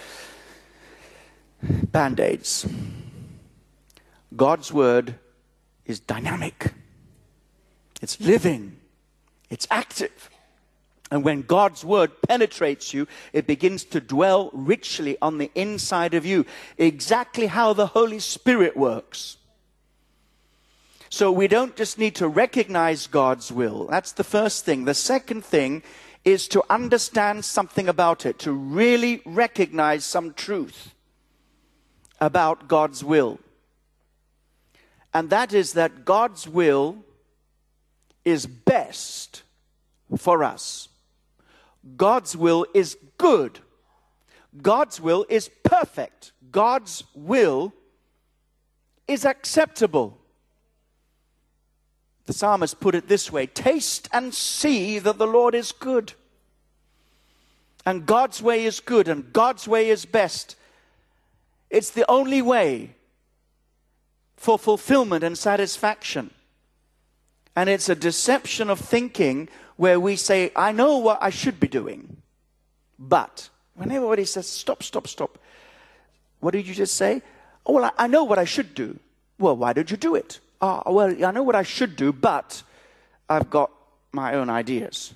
band 1.61 2.19
aids. 2.19 2.65
God's 4.35 4.71
word 4.71 5.15
is 5.85 5.99
dynamic, 5.99 6.73
it's 8.01 8.19
living, 8.19 8.77
it's 9.49 9.67
active. 9.69 10.29
And 11.11 11.25
when 11.25 11.41
God's 11.41 11.83
word 11.83 12.11
penetrates 12.25 12.93
you, 12.93 13.05
it 13.33 13.45
begins 13.45 13.83
to 13.83 13.99
dwell 13.99 14.49
richly 14.53 15.17
on 15.21 15.39
the 15.39 15.51
inside 15.55 16.13
of 16.13 16.25
you. 16.25 16.45
Exactly 16.77 17.47
how 17.47 17.73
the 17.73 17.87
Holy 17.87 18.19
Spirit 18.19 18.77
works. 18.77 19.35
So 21.13 21.29
we 21.29 21.49
don't 21.49 21.75
just 21.75 21.99
need 21.99 22.15
to 22.15 22.27
recognize 22.29 23.05
God's 23.05 23.51
will. 23.51 23.85
That's 23.87 24.13
the 24.13 24.23
first 24.23 24.63
thing. 24.63 24.85
The 24.85 24.93
second 24.93 25.43
thing 25.43 25.83
is 26.23 26.47
to 26.47 26.63
understand 26.69 27.43
something 27.43 27.89
about 27.89 28.25
it, 28.25 28.39
to 28.39 28.53
really 28.53 29.21
recognize 29.25 30.05
some 30.05 30.33
truth 30.33 30.95
about 32.21 32.69
God's 32.69 33.03
will. 33.03 33.39
And 35.13 35.29
that 35.31 35.51
is 35.53 35.73
that 35.73 36.05
God's 36.05 36.47
will 36.47 37.03
is 38.23 38.45
best 38.45 39.43
for 40.17 40.45
us. 40.45 40.87
God's 41.97 42.37
will 42.37 42.65
is 42.73 42.97
good. 43.17 43.59
God's 44.61 45.01
will 45.01 45.25
is 45.27 45.49
perfect. 45.63 46.31
God's 46.51 47.03
will 47.13 47.73
is 49.09 49.25
acceptable. 49.25 50.20
The 52.31 52.37
psalmist 52.37 52.79
put 52.79 52.95
it 52.95 53.09
this 53.09 53.29
way 53.29 53.45
Taste 53.45 54.07
and 54.13 54.33
see 54.33 54.99
that 54.99 55.17
the 55.17 55.27
Lord 55.27 55.53
is 55.53 55.73
good. 55.73 56.13
And 57.85 58.05
God's 58.05 58.41
way 58.41 58.63
is 58.63 58.79
good, 58.79 59.09
and 59.09 59.33
God's 59.33 59.67
way 59.67 59.89
is 59.89 60.05
best. 60.05 60.55
It's 61.69 61.89
the 61.89 62.09
only 62.09 62.41
way 62.41 62.95
for 64.37 64.57
fulfillment 64.57 65.25
and 65.25 65.37
satisfaction. 65.37 66.31
And 67.53 67.69
it's 67.69 67.89
a 67.89 67.95
deception 67.95 68.69
of 68.69 68.79
thinking 68.79 69.49
where 69.75 69.99
we 69.99 70.15
say, 70.15 70.53
I 70.55 70.71
know 70.71 70.99
what 70.99 71.21
I 71.21 71.31
should 71.31 71.59
be 71.59 71.67
doing. 71.67 72.15
But 72.97 73.49
when 73.75 73.91
everybody 73.91 74.23
says, 74.23 74.47
stop, 74.47 74.83
stop, 74.83 75.07
stop, 75.07 75.37
what 76.39 76.51
did 76.51 76.65
you 76.65 76.73
just 76.73 76.95
say? 76.95 77.23
Oh, 77.65 77.73
well, 77.73 77.91
I, 77.97 78.07
know 78.07 78.23
what 78.23 78.39
I 78.39 78.45
should 78.45 78.73
do. 78.73 78.97
Well, 79.37 79.57
why 79.57 79.73
did 79.73 79.91
you 79.91 79.97
do 79.97 80.15
it? 80.15 80.39
Oh, 80.61 80.83
well, 80.93 81.25
I 81.25 81.31
know 81.31 81.43
what 81.43 81.55
I 81.55 81.63
should 81.63 81.95
do, 81.95 82.13
but 82.13 82.61
I've 83.29 83.49
got 83.49 83.71
my 84.11 84.35
own 84.35 84.49
ideas. 84.49 85.13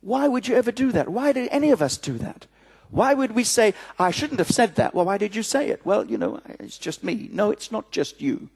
Why 0.00 0.26
would 0.26 0.48
you 0.48 0.56
ever 0.56 0.72
do 0.72 0.90
that? 0.92 1.08
Why 1.08 1.32
did 1.32 1.48
any 1.50 1.70
of 1.70 1.82
us 1.82 1.96
do 1.96 2.18
that? 2.18 2.46
Why 2.90 3.14
would 3.14 3.34
we 3.34 3.44
say, 3.44 3.74
I 3.98 4.10
shouldn't 4.10 4.40
have 4.40 4.50
said 4.50 4.74
that? 4.76 4.94
Well, 4.94 5.06
why 5.06 5.16
did 5.18 5.34
you 5.34 5.42
say 5.42 5.68
it? 5.68 5.84
Well, 5.84 6.04
you 6.04 6.18
know, 6.18 6.40
it's 6.60 6.78
just 6.78 7.02
me. 7.02 7.28
No, 7.32 7.50
it's 7.50 7.72
not 7.72 7.90
just 7.90 8.20
you. 8.20 8.48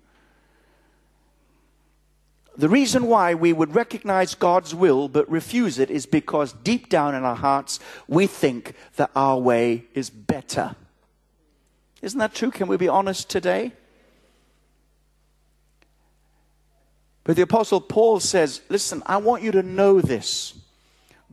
The 2.56 2.68
reason 2.68 3.06
why 3.06 3.34
we 3.34 3.52
would 3.52 3.74
recognize 3.74 4.34
God's 4.34 4.74
will 4.74 5.08
but 5.08 5.30
refuse 5.30 5.78
it 5.78 5.90
is 5.90 6.06
because 6.06 6.52
deep 6.52 6.88
down 6.88 7.14
in 7.14 7.22
our 7.22 7.36
hearts 7.36 7.80
we 8.08 8.26
think 8.26 8.74
that 8.96 9.10
our 9.14 9.38
way 9.38 9.84
is 9.94 10.08
better. 10.08 10.74
Isn't 12.00 12.18
that 12.18 12.34
true? 12.34 12.50
Can 12.50 12.66
we 12.66 12.76
be 12.76 12.88
honest 12.88 13.28
today? 13.28 13.72
But 17.26 17.34
the 17.34 17.42
Apostle 17.42 17.80
Paul 17.80 18.20
says, 18.20 18.60
Listen, 18.68 19.02
I 19.04 19.16
want 19.16 19.42
you 19.42 19.50
to 19.50 19.62
know 19.64 20.00
this. 20.00 20.54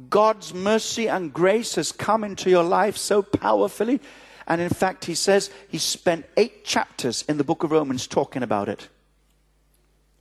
God's 0.10 0.52
mercy 0.52 1.08
and 1.08 1.32
grace 1.32 1.76
has 1.76 1.92
come 1.92 2.24
into 2.24 2.50
your 2.50 2.64
life 2.64 2.98
so 2.98 3.22
powerfully. 3.22 4.02
And 4.48 4.60
in 4.60 4.70
fact, 4.70 5.06
he 5.06 5.14
says 5.14 5.52
he 5.70 5.78
spent 5.78 6.26
eight 6.36 6.66
chapters 6.66 7.24
in 7.30 7.38
the 7.38 7.44
book 7.44 7.64
of 7.64 7.70
Romans 7.70 8.08
talking 8.08 8.42
about 8.42 8.70
it. 8.70 8.90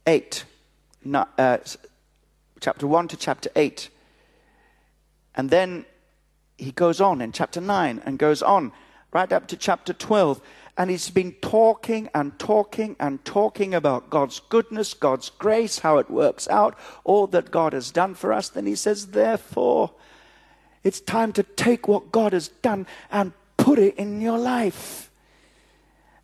Eight 0.06 0.44
uh, 1.10 1.56
chapter 2.60 2.86
1 2.86 3.08
to 3.08 3.16
chapter 3.16 3.48
8. 3.56 3.88
And 5.34 5.48
then 5.48 5.86
he 6.58 6.72
goes 6.72 7.00
on 7.00 7.22
in 7.22 7.32
chapter 7.32 7.62
9 7.62 8.02
and 8.04 8.18
goes 8.18 8.42
on 8.42 8.72
right 9.10 9.32
up 9.32 9.46
to 9.48 9.56
chapter 9.56 9.94
12. 9.94 10.42
And 10.76 10.90
he's 10.90 11.10
been 11.10 11.32
talking 11.42 12.08
and 12.14 12.38
talking 12.38 12.96
and 12.98 13.22
talking 13.24 13.74
about 13.74 14.08
God's 14.08 14.40
goodness, 14.40 14.94
God's 14.94 15.28
grace, 15.28 15.80
how 15.80 15.98
it 15.98 16.10
works 16.10 16.48
out, 16.48 16.78
all 17.04 17.26
that 17.28 17.50
God 17.50 17.74
has 17.74 17.90
done 17.90 18.14
for 18.14 18.32
us. 18.32 18.48
Then 18.48 18.66
he 18.66 18.74
says, 18.74 19.08
therefore, 19.08 19.90
it's 20.82 21.00
time 21.00 21.32
to 21.34 21.42
take 21.42 21.86
what 21.86 22.10
God 22.10 22.32
has 22.32 22.48
done 22.48 22.86
and 23.10 23.32
put 23.58 23.78
it 23.78 23.96
in 23.96 24.20
your 24.22 24.38
life. 24.38 25.11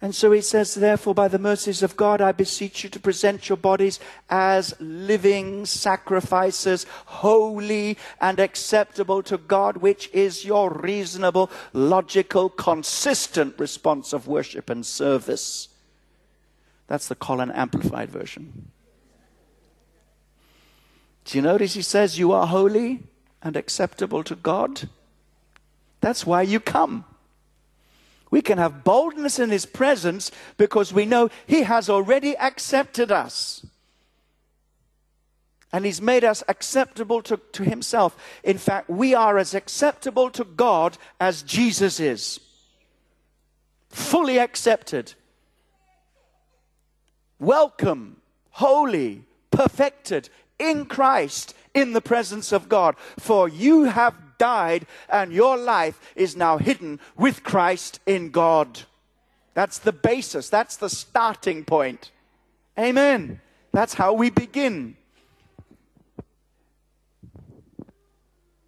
And 0.01 0.15
so 0.15 0.31
he 0.31 0.41
says, 0.41 0.75
therefore, 0.75 1.13
by 1.13 1.27
the 1.27 1.41
mercies 1.41 1.83
of 1.83 1.97
God, 1.97 2.21
I 2.21 2.31
beseech 2.31 2.85
you 2.85 2.91
to 2.91 3.01
present 3.01 3.49
your 3.49 3.57
bodies 3.57 3.99
as 4.31 4.73
living 4.79 5.67
sacrifices, 5.67 6.87
holy 7.07 7.99
and 8.21 8.39
acceptable 8.39 9.25
to 9.25 9.37
God, 9.37 9.79
which 9.79 10.09
is 10.13 10.45
your 10.45 10.71
reasonable, 10.71 11.51
logical, 11.73 12.49
consistent 12.49 13.59
response 13.59 14.13
of 14.13 14.29
worship 14.29 14.71
and 14.71 14.87
service. 14.87 15.69
That's 16.87 17.09
the 17.09 17.17
Colin 17.17 17.51
Amplified 17.51 18.09
version. 18.09 18.71
Do 21.25 21.37
you 21.39 21.43
notice 21.43 21.75
he 21.75 21.83
says, 21.83 22.21
You 22.21 22.31
are 22.33 22.47
holy 22.47 23.01
and 23.43 23.57
acceptable 23.57 24.23
to 24.25 24.37
God? 24.37 24.89
That's 26.01 26.25
why 26.25 26.43
you 26.43 26.61
come. 26.61 27.05
We 28.31 28.43
can 28.43 28.59
have 28.59 28.85
boldness 28.85 29.39
in 29.39 29.51
His 29.51 29.67
presence 29.67 30.31
because 30.57 30.93
we 30.93 31.07
know 31.07 31.31
He 31.47 31.63
has 31.63 31.89
already 31.89 32.37
accepted 32.37 33.11
us. 33.11 33.65
And 35.73 35.85
He's 35.85 36.01
made 36.01 36.25
us 36.25 36.43
acceptable 36.49 37.23
to, 37.23 37.39
to 37.53 37.63
Himself. 37.63 38.17
In 38.43 38.59
fact, 38.59 38.89
we 38.91 39.15
are 39.15 39.39
as 39.39 39.55
acceptable 39.55 40.31
to 40.31 40.45
God 40.45 40.99
as 41.21 41.43
Jesus 41.43 42.01
is. 42.01 42.41
Fully 43.89 44.39
accepted. 44.39 45.15
Welcome, 47.39 48.21
holy, 48.51 49.25
perfected 49.51 50.29
in 50.59 50.87
Christ 50.87 51.55
in 51.73 51.93
the 51.93 52.01
presence 52.01 52.53
of 52.53 52.69
God. 52.69 52.97
For 53.19 53.49
you 53.49 53.85
have 53.85 54.15
died, 54.39 54.87
and 55.09 55.33
your 55.33 55.57
life 55.57 56.01
is 56.17 56.37
now 56.37 56.59
hidden 56.59 57.01
with 57.17 57.43
Christ 57.43 58.01
in 58.07 58.31
God. 58.31 58.81
That's 59.55 59.79
the 59.79 59.93
basis, 59.93 60.49
that's 60.49 60.77
the 60.77 60.89
starting 60.89 61.65
point. 61.65 62.13
Amen. 62.79 63.41
That's 63.73 63.95
how 63.95 64.13
we 64.13 64.31
begin. 64.31 64.97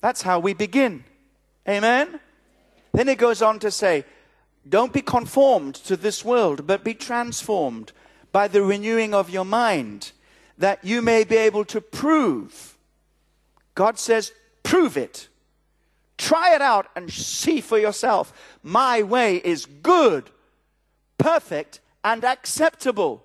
That's 0.01 0.23
how 0.23 0.41
we 0.41 0.55
begin. 0.55 1.05
Amen. 1.69 2.21
Then 2.93 3.09
it 3.09 3.19
goes 3.19 3.43
on 3.43 3.59
to 3.61 3.71
say, 3.71 4.05
Don't 4.69 4.93
be 4.93 5.03
conformed 5.03 5.75
to 5.77 5.97
this 5.97 6.25
world, 6.25 6.67
but 6.67 6.85
be 6.85 6.95
transformed 6.95 7.93
by 8.33 8.49
the 8.49 8.63
renewing 8.63 9.15
of 9.15 9.31
your 9.31 9.45
mind, 9.45 10.13
that 10.59 10.85
you 10.85 11.03
may 11.03 11.25
be 11.25 11.37
able 11.37 11.65
to 11.67 11.81
prove. 11.81 12.77
God 13.75 13.99
says, 13.99 14.33
Prove 14.63 14.97
it. 14.97 15.29
Try 16.21 16.55
it 16.55 16.61
out 16.61 16.87
and 16.95 17.11
see 17.11 17.63
for 17.63 17.79
yourself. 17.79 18.59
My 18.63 19.03
way 19.03 19.37
is 19.37 19.65
good, 19.65 20.29
perfect, 21.17 21.81
and 22.05 22.23
acceptable. 22.25 23.25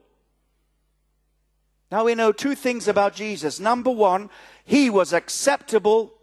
Now 1.92 2.06
we 2.06 2.16
know 2.16 2.32
two 2.32 2.56
things 2.56 2.88
about 2.88 3.14
Jesus. 3.14 3.60
Number 3.60 3.92
one, 3.92 4.30
he 4.64 4.90
was 4.90 5.12
acceptable 5.12 6.14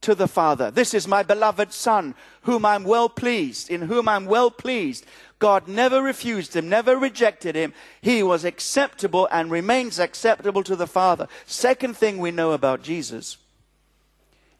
to 0.00 0.14
the 0.14 0.26
Father. 0.26 0.70
This 0.70 0.94
is 0.94 1.06
my 1.06 1.22
beloved 1.22 1.70
Son, 1.70 2.14
whom 2.44 2.64
I'm 2.64 2.84
well 2.84 3.10
pleased, 3.10 3.70
in 3.70 3.82
whom 3.82 4.08
I'm 4.08 4.24
well 4.24 4.50
pleased. 4.50 5.04
God 5.38 5.68
never 5.68 6.00
refused 6.00 6.56
him, 6.56 6.66
never 6.66 6.96
rejected 6.96 7.54
him. 7.54 7.74
He 8.00 8.22
was 8.22 8.46
acceptable 8.46 9.28
and 9.30 9.50
remains 9.50 9.98
acceptable 9.98 10.64
to 10.64 10.76
the 10.76 10.86
Father. 10.86 11.28
Second 11.44 11.94
thing 11.94 12.16
we 12.16 12.30
know 12.30 12.52
about 12.52 12.82
Jesus 12.82 13.36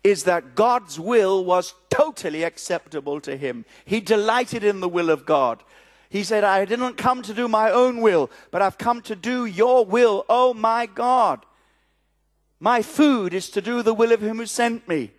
is 0.05 0.25
that 0.25 0.55
God's 0.55 0.99
will 0.99 1.45
was 1.45 1.75
totally 1.89 2.43
acceptable 2.43 3.21
to 3.21 3.37
him. 3.37 3.65
He 3.85 4.01
delighted 4.01 4.65
in 4.65 4.81
the 4.81 4.89
will 4.89 5.11
of 5.11 5.25
God. 5.25 5.63
He 6.11 6.25
said, 6.25 6.45
I 6.45 6.65
didn't 6.65 6.95
come 6.95 7.23
to 7.23 7.33
do 7.33 7.49
my 7.49 7.71
own 7.71 8.01
will, 8.01 8.31
but 8.51 8.63
I've 8.63 8.79
come 8.79 9.01
to 9.03 9.17
do 9.17 9.47
your 9.47 9.87
will, 9.87 10.25
oh 10.29 10.53
my 10.53 10.87
God. 10.87 11.47
My 12.61 12.83
food 12.83 13.33
is 13.33 13.49
to 13.51 13.63
do 13.63 13.83
the 13.83 13.95
will 13.95 14.13
of 14.13 14.23
him 14.23 14.37
who 14.39 14.47
sent 14.47 14.87
me. 14.89 15.11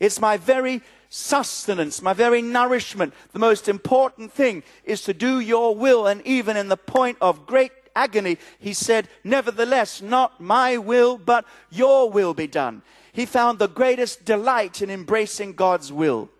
It's 0.00 0.20
my 0.20 0.36
very 0.36 0.82
sustenance, 1.10 2.02
my 2.02 2.12
very 2.12 2.42
nourishment. 2.42 3.14
The 3.32 3.38
most 3.38 3.68
important 3.68 4.32
thing 4.32 4.62
is 4.84 5.02
to 5.02 5.14
do 5.14 5.40
your 5.40 5.74
will. 5.74 6.06
And 6.06 6.26
even 6.26 6.56
in 6.56 6.68
the 6.68 6.76
point 6.76 7.18
of 7.20 7.46
great 7.46 7.72
agony, 7.94 8.38
he 8.58 8.74
said, 8.74 9.08
Nevertheless, 9.24 10.02
not 10.02 10.40
my 10.40 10.78
will, 10.78 11.16
but 11.16 11.44
your 11.70 12.10
will 12.10 12.34
be 12.34 12.46
done 12.46 12.82
he 13.18 13.26
found 13.26 13.58
the 13.58 13.66
greatest 13.66 14.24
delight 14.24 14.80
in 14.80 14.90
embracing 14.90 15.52
God's 15.54 15.92
will. 15.92 16.30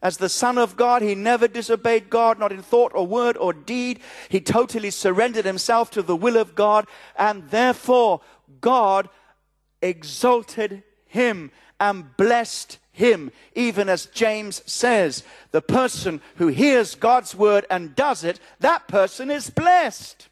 As 0.00 0.18
the 0.18 0.28
Son 0.28 0.56
of 0.56 0.76
God, 0.76 1.02
he 1.02 1.16
never 1.16 1.48
disobeyed 1.48 2.10
God, 2.10 2.38
not 2.38 2.52
in 2.52 2.62
thought 2.62 2.92
or 2.94 3.04
word 3.04 3.36
or 3.36 3.52
deed. 3.52 3.98
He 4.28 4.40
totally 4.40 4.90
surrendered 4.90 5.44
himself 5.44 5.90
to 5.90 6.00
the 6.00 6.14
will 6.14 6.36
of 6.36 6.54
God, 6.54 6.86
and 7.16 7.50
therefore 7.50 8.20
God 8.60 9.08
exalted 9.82 10.84
him 11.08 11.50
and 11.80 12.16
blessed 12.16 12.78
him. 12.92 13.32
Even 13.56 13.88
as 13.88 14.06
James 14.06 14.62
says, 14.64 15.24
the 15.50 15.60
person 15.60 16.20
who 16.36 16.46
hears 16.46 16.94
God's 16.94 17.34
word 17.34 17.66
and 17.68 17.96
does 17.96 18.22
it, 18.22 18.38
that 18.60 18.86
person 18.86 19.28
is 19.28 19.50
blessed. 19.50 20.28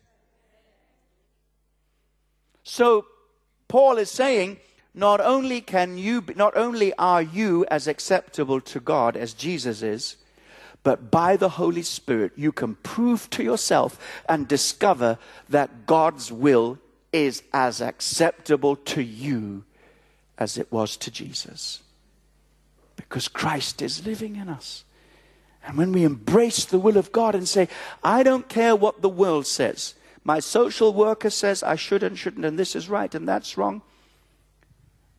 So, 2.62 3.06
Paul 3.66 3.98
is 3.98 4.08
saying, 4.08 4.58
not 4.94 5.20
only 5.20 5.60
can 5.60 5.96
you 5.96 6.24
not 6.34 6.56
only 6.56 6.92
are 6.94 7.22
you 7.22 7.64
as 7.70 7.86
acceptable 7.86 8.60
to 8.60 8.80
God 8.80 9.16
as 9.16 9.32
Jesus 9.32 9.82
is 9.82 10.16
but 10.82 11.10
by 11.10 11.36
the 11.36 11.50
holy 11.50 11.82
spirit 11.82 12.32
you 12.36 12.52
can 12.52 12.74
prove 12.76 13.28
to 13.30 13.42
yourself 13.42 14.22
and 14.28 14.48
discover 14.48 15.18
that 15.48 15.86
God's 15.86 16.32
will 16.32 16.78
is 17.12 17.42
as 17.52 17.80
acceptable 17.80 18.76
to 18.76 19.02
you 19.02 19.64
as 20.38 20.56
it 20.56 20.72
was 20.72 20.96
to 20.96 21.10
Jesus. 21.10 21.82
Because 22.96 23.28
Christ 23.28 23.82
is 23.82 24.06
living 24.06 24.36
in 24.36 24.48
us. 24.48 24.84
And 25.66 25.76
when 25.76 25.92
we 25.92 26.04
embrace 26.04 26.64
the 26.64 26.78
will 26.78 26.96
of 26.96 27.12
God 27.12 27.34
and 27.34 27.46
say 27.46 27.68
I 28.02 28.22
don't 28.22 28.48
care 28.48 28.74
what 28.74 29.02
the 29.02 29.08
world 29.08 29.46
says. 29.46 29.94
My 30.24 30.40
social 30.40 30.94
worker 30.94 31.30
says 31.30 31.62
I 31.62 31.76
should 31.76 32.02
and 32.02 32.18
shouldn't 32.18 32.46
and 32.46 32.58
this 32.58 32.74
is 32.74 32.88
right 32.88 33.14
and 33.14 33.28
that's 33.28 33.58
wrong 33.58 33.82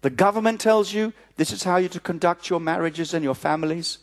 the 0.01 0.09
government 0.09 0.59
tells 0.59 0.93
you 0.93 1.13
this 1.37 1.51
is 1.51 1.63
how 1.63 1.77
you 1.77 1.89
to 1.89 1.99
conduct 1.99 2.49
your 2.49 2.59
marriages 2.59 3.13
and 3.13 3.23
your 3.23 3.35
families. 3.35 3.99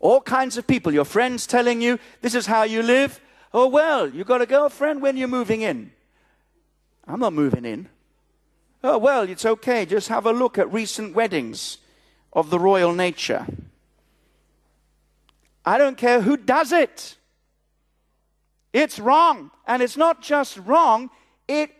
All 0.00 0.20
kinds 0.20 0.56
of 0.56 0.66
people, 0.66 0.92
your 0.92 1.04
friends 1.04 1.46
telling 1.46 1.80
you 1.80 1.98
this 2.20 2.34
is 2.34 2.46
how 2.46 2.64
you 2.64 2.82
live. 2.82 3.20
Oh, 3.54 3.68
well, 3.68 4.08
you've 4.08 4.26
got 4.26 4.42
a 4.42 4.46
girlfriend 4.46 5.00
when 5.00 5.16
you're 5.16 5.28
moving 5.28 5.62
in. 5.62 5.92
I'm 7.06 7.20
not 7.20 7.32
moving 7.32 7.64
in. 7.64 7.88
Oh, 8.84 8.98
well, 8.98 9.22
it's 9.22 9.46
okay. 9.46 9.86
Just 9.86 10.08
have 10.08 10.26
a 10.26 10.32
look 10.32 10.58
at 10.58 10.72
recent 10.72 11.14
weddings 11.14 11.78
of 12.32 12.50
the 12.50 12.58
royal 12.58 12.92
nature. 12.92 13.46
I 15.64 15.78
don't 15.78 15.96
care 15.96 16.20
who 16.20 16.36
does 16.36 16.72
it. 16.72 17.16
It's 18.72 18.98
wrong. 18.98 19.50
And 19.66 19.82
it's 19.82 19.96
not 19.96 20.22
just 20.22 20.58
wrong, 20.58 21.10
it 21.46 21.70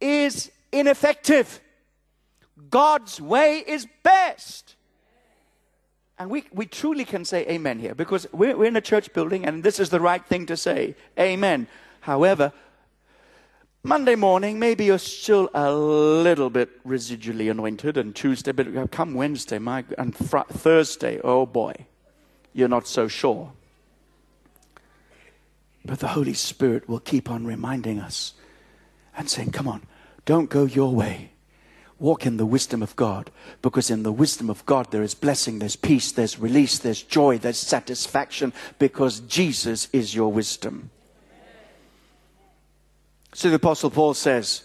is 0.00 0.50
ineffective. 0.72 1.60
God's 2.70 3.20
way 3.20 3.62
is 3.66 3.86
best. 4.02 4.76
And 6.18 6.30
we, 6.30 6.44
we 6.52 6.66
truly 6.66 7.04
can 7.04 7.24
say 7.24 7.46
amen 7.48 7.78
here 7.78 7.94
because 7.94 8.26
we're, 8.32 8.56
we're 8.56 8.66
in 8.66 8.76
a 8.76 8.80
church 8.80 9.12
building 9.12 9.44
and 9.44 9.62
this 9.62 9.80
is 9.80 9.90
the 9.90 10.00
right 10.00 10.24
thing 10.24 10.46
to 10.46 10.56
say. 10.56 10.94
Amen. 11.18 11.66
However, 12.00 12.52
Monday 13.84 14.14
morning, 14.14 14.60
maybe 14.60 14.84
you're 14.84 14.98
still 14.98 15.50
a 15.54 15.72
little 15.72 16.50
bit 16.50 16.84
residually 16.86 17.50
anointed, 17.50 17.96
and 17.96 18.14
Tuesday, 18.14 18.52
but 18.52 18.92
come 18.92 19.14
Wednesday, 19.14 19.58
my, 19.58 19.84
and 19.98 20.14
fr- 20.14 20.46
Thursday, 20.48 21.20
oh 21.24 21.46
boy, 21.46 21.74
you're 22.52 22.68
not 22.68 22.86
so 22.86 23.08
sure. 23.08 23.52
But 25.84 25.98
the 25.98 26.08
Holy 26.08 26.34
Spirit 26.34 26.88
will 26.88 27.00
keep 27.00 27.28
on 27.28 27.44
reminding 27.44 27.98
us 27.98 28.34
and 29.16 29.28
saying, 29.28 29.50
Come 29.50 29.66
on, 29.66 29.82
don't 30.24 30.50
go 30.50 30.64
your 30.64 30.92
way. 30.92 31.30
Walk 31.98 32.26
in 32.26 32.36
the 32.36 32.46
wisdom 32.46 32.82
of 32.82 32.96
God, 32.96 33.30
because 33.60 33.88
in 33.90 34.02
the 34.02 34.12
wisdom 34.12 34.50
of 34.50 34.66
God 34.66 34.90
there 34.90 35.04
is 35.04 35.14
blessing, 35.14 35.58
there's 35.58 35.76
peace, 35.76 36.10
there's 36.10 36.38
release, 36.38 36.78
there's 36.78 37.02
joy, 37.02 37.38
there's 37.38 37.58
satisfaction, 37.58 38.52
because 38.78 39.20
Jesus 39.20 39.88
is 39.92 40.14
your 40.14 40.32
wisdom. 40.32 40.90
So 43.34 43.48
the 43.48 43.56
Apostle 43.56 43.90
Paul 43.90 44.14
says, 44.14 44.64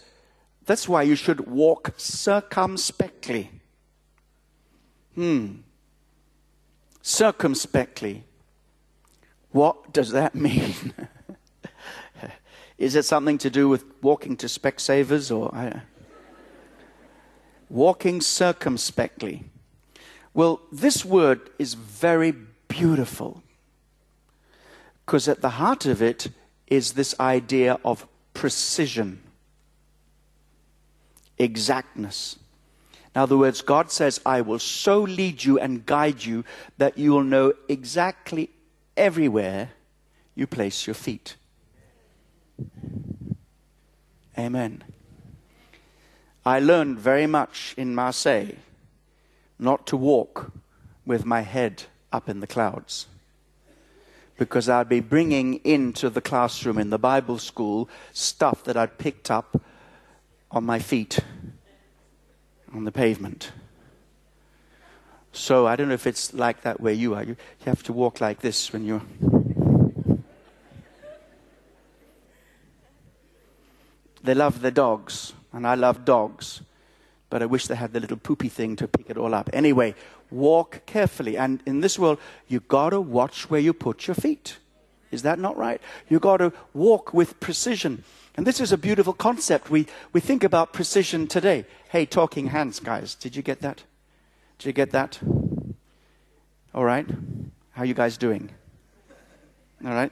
that's 0.66 0.90
why 0.90 1.04
you 1.04 1.16
should 1.16 1.48
walk 1.48 1.94
circumspectly. 1.96 3.52
Hmm. 5.16 5.48
Circumspectly. 7.02 8.26
What 9.52 9.94
does 9.94 10.12
that 10.12 10.36
mean? 10.48 10.94
Is 12.78 12.96
it 12.96 13.06
something 13.06 13.38
to 13.40 13.50
do 13.50 13.68
with 13.68 13.86
walking 14.02 14.38
to 14.38 14.48
Specsavers 14.48 15.36
or 15.36 15.54
I, 15.54 15.82
walking 17.70 18.22
circumspectly? 18.22 19.46
Well, 20.34 20.62
this 20.72 21.04
word 21.04 21.50
is 21.58 21.74
very 21.74 22.34
beautiful 22.68 23.42
because 25.06 25.28
at 25.28 25.42
the 25.42 25.50
heart 25.50 25.86
of 25.86 26.02
it 26.02 26.28
is 26.68 26.94
this 26.94 27.16
idea 27.20 27.80
of 27.84 28.06
precision, 28.34 29.24
exactness. 31.40 32.38
In 33.16 33.22
other 33.22 33.38
words, 33.38 33.64
God 33.64 33.90
says, 33.90 34.22
I 34.26 34.42
will 34.42 34.60
so 34.60 35.02
lead 35.02 35.44
you 35.44 35.60
and 35.60 35.86
guide 35.86 36.24
you 36.24 36.46
that 36.78 37.00
you 37.00 37.14
will 37.14 37.24
know 37.24 37.54
exactly 37.68 38.52
everywhere 38.96 39.72
you 40.36 40.46
place 40.46 40.86
your 40.86 40.94
feet. 40.94 41.36
Amen. 44.38 44.84
I 46.46 46.60
learned 46.60 47.00
very 47.00 47.28
much 47.28 47.74
in 47.78 47.96
Marseille 47.96 48.56
not 49.60 49.88
to 49.88 49.98
walk 49.98 50.52
with 51.06 51.26
my 51.26 51.42
head 51.42 51.84
up 52.12 52.30
in 52.30 52.40
the 52.40 52.48
clouds 52.48 53.08
because 54.38 54.70
I'd 54.70 54.88
be 54.88 55.00
bringing 55.00 55.56
into 55.64 56.10
the 56.10 56.22
classroom 56.22 56.78
in 56.78 56.90
the 56.90 57.00
Bible 57.00 57.40
school 57.40 57.90
stuff 58.14 58.64
that 58.66 58.78
I'd 58.78 58.98
picked 58.98 59.32
up 59.32 59.62
on 60.52 60.64
my 60.64 60.80
feet 60.80 61.20
on 62.74 62.84
the 62.84 62.92
pavement. 62.92 63.52
So 65.32 65.68
I 65.68 65.76
don't 65.76 65.88
know 65.88 65.94
if 65.94 66.08
it's 66.08 66.34
like 66.34 66.62
that 66.62 66.80
where 66.80 66.94
you 66.94 67.14
are. 67.16 67.24
You, 67.24 67.36
have 67.66 67.84
to 67.84 67.94
walk 67.94 68.22
like 68.22 68.40
this 68.40 68.72
when 68.72 68.86
you're. 68.86 69.02
They 74.24 74.34
love 74.34 74.62
the 74.62 74.72
dogs, 74.72 75.34
and 75.54 75.68
I 75.68 75.76
love 75.76 76.06
dogs, 76.06 76.62
but 77.30 77.42
I 77.42 77.46
wish 77.46 77.68
they 77.68 77.76
had 77.76 77.94
the 77.94 78.00
little 78.00 78.18
poopy 78.18 78.50
thing 78.50 78.76
to 78.78 78.88
pick 78.88 79.10
it 79.10 79.18
all 79.18 79.34
up. 79.34 79.50
Anyway, 79.54 79.96
walk 80.32 80.86
carefully. 80.86 81.38
And 81.38 81.62
in 81.66 81.82
this 81.82 82.00
world, 82.00 82.20
you 82.48 82.60
got 82.62 82.92
to 82.92 83.02
watch 83.02 83.50
where 83.50 83.60
you 83.60 83.74
put 83.74 84.08
your 84.08 84.16
feet. 84.16 84.58
Is 85.12 85.22
that 85.22 85.40
not 85.40 85.58
right? 85.58 85.82
You 86.10 86.20
got 86.20 86.38
to 86.38 86.52
walk 86.74 87.14
with 87.14 87.40
precision. 87.40 88.04
And 88.36 88.46
this 88.46 88.60
is 88.60 88.72
a 88.72 88.78
beautiful 88.78 89.14
concept. 89.14 89.70
We, 89.70 89.88
we 90.14 90.20
think 90.20 90.44
about 90.44 90.74
precision 90.74 91.28
today. 91.28 91.66
Hey, 91.90 92.06
talking 92.06 92.48
hands, 92.48 92.80
guys. 92.80 93.16
Did 93.16 93.36
you 93.36 93.42
get 93.42 93.62
that? 93.62 93.84
Did 94.60 94.68
you 94.68 94.74
get 94.74 94.92
that? 94.92 95.20
All 96.74 96.86
right. 96.86 97.08
How 97.72 97.84
you 97.84 97.94
guys 97.94 98.18
doing? 98.18 98.50
All 99.84 99.92
right. 99.92 100.12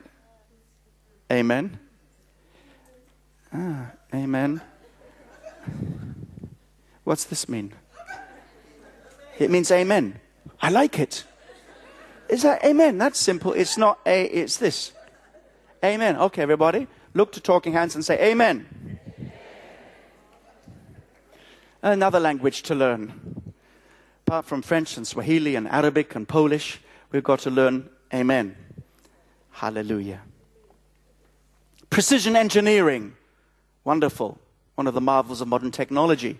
Amen. 1.31 1.79
Ah, 3.57 3.91
amen. 4.13 4.61
What's 7.05 7.23
this 7.23 7.47
mean? 7.47 7.73
It 9.39 9.49
means 9.49 9.71
amen. 9.71 10.19
I 10.61 10.69
like 10.69 10.99
it. 10.99 11.23
Is 12.27 12.41
that 12.41 12.65
amen? 12.65 12.97
That's 12.97 13.17
simple. 13.17 13.53
It's 13.53 13.77
not 13.77 13.99
a, 14.05 14.25
it's 14.25 14.57
this. 14.57 14.91
Amen. 15.83 16.17
Okay, 16.17 16.41
everybody. 16.41 16.87
Look 17.13 17.31
to 17.33 17.39
talking 17.39 17.71
hands 17.71 17.95
and 17.95 18.03
say 18.03 18.31
amen. 18.31 18.99
Another 21.81 22.19
language 22.19 22.63
to 22.63 22.75
learn. 22.75 23.53
Apart 24.27 24.47
from 24.47 24.63
French 24.63 24.97
and 24.97 25.07
Swahili 25.07 25.55
and 25.55 25.67
Arabic 25.69 26.13
and 26.15 26.27
Polish, 26.27 26.81
we've 27.11 27.23
got 27.23 27.39
to 27.39 27.49
learn 27.49 27.89
amen. 28.13 28.57
Hallelujah. 29.51 30.21
Precision 31.89 32.35
engineering. 32.35 33.15
Wonderful. 33.85 34.37
One 34.75 34.87
of 34.87 34.93
the 34.93 35.01
marvels 35.01 35.39
of 35.39 35.47
modern 35.47 35.71
technology. 35.71 36.37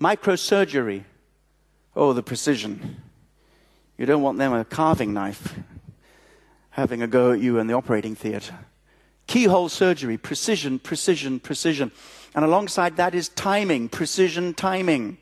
Microsurgery. 0.00 1.02
Oh, 1.96 2.12
the 2.12 2.22
precision. 2.22 3.02
You 3.96 4.06
don't 4.06 4.22
want 4.22 4.38
them 4.38 4.52
a 4.52 4.64
carving 4.64 5.12
knife 5.12 5.58
having 6.70 7.02
a 7.02 7.08
go 7.08 7.32
at 7.32 7.40
you 7.40 7.58
in 7.58 7.66
the 7.66 7.74
operating 7.74 8.14
theatre. 8.14 8.56
Keyhole 9.26 9.68
surgery, 9.68 10.16
precision, 10.16 10.78
precision, 10.78 11.40
precision. 11.40 11.90
And 12.36 12.44
alongside 12.44 12.96
that 12.98 13.16
is 13.16 13.30
timing, 13.30 13.88
precision 13.88 14.54
timing. 14.54 15.18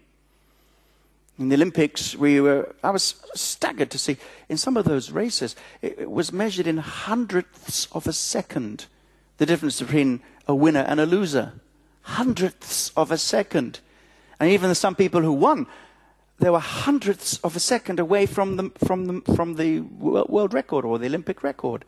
In 1.38 1.48
the 1.48 1.54
Olympics, 1.54 2.14
we 2.14 2.42
were, 2.42 2.74
I 2.84 2.90
was 2.90 3.14
staggered 3.34 3.90
to 3.92 3.98
see 3.98 4.18
in 4.50 4.58
some 4.58 4.76
of 4.76 4.84
those 4.84 5.10
races, 5.10 5.56
it, 5.80 6.00
it 6.00 6.10
was 6.10 6.30
measured 6.30 6.66
in 6.66 6.76
hundredths 6.76 7.88
of 7.92 8.06
a 8.06 8.12
second, 8.12 8.84
the 9.38 9.46
difference 9.46 9.80
between 9.80 10.20
a 10.46 10.54
winner 10.54 10.80
and 10.80 11.00
a 11.00 11.06
loser. 11.06 11.52
Hundredths 12.02 12.90
of 12.96 13.10
a 13.10 13.18
second. 13.18 13.80
And 14.38 14.50
even 14.50 14.74
some 14.74 14.94
people 14.94 15.22
who 15.22 15.32
won, 15.32 15.66
they 16.38 16.50
were 16.50 16.60
hundredths 16.60 17.38
of 17.38 17.56
a 17.56 17.60
second 17.60 17.98
away 17.98 18.26
from 18.26 18.56
the, 18.56 18.70
from 18.84 19.06
the, 19.06 19.34
from 19.34 19.54
the 19.54 19.80
world 19.80 20.52
record 20.52 20.84
or 20.84 20.98
the 20.98 21.06
Olympic 21.06 21.42
record. 21.42 21.84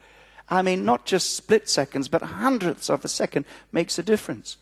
I 0.49 0.63
mean, 0.63 0.85
not 0.85 1.05
just 1.05 1.35
split 1.35 1.69
seconds, 1.69 2.09
but 2.09 2.23
hundredths 2.23 2.89
of 2.89 3.05
a 3.05 3.09
second 3.09 3.45
makes 3.71 3.99
a 3.99 4.03
difference. 4.03 4.57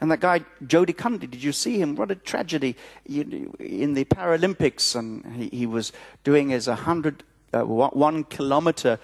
And 0.00 0.10
that 0.10 0.20
guy, 0.20 0.44
Jody 0.66 0.92
Cundy, 0.92 1.28
did 1.28 1.42
you 1.42 1.52
see 1.52 1.80
him? 1.80 1.96
What 1.96 2.10
a 2.10 2.14
tragedy 2.14 2.76
in 3.04 3.94
the 3.94 4.04
Paralympics. 4.04 4.94
And 4.94 5.24
he, 5.34 5.48
he 5.48 5.66
was 5.66 5.92
doing 6.24 6.50
his 6.50 6.68
100, 6.68 7.24
uh, 7.52 7.62
one 7.62 8.24
kilometer 8.24 8.98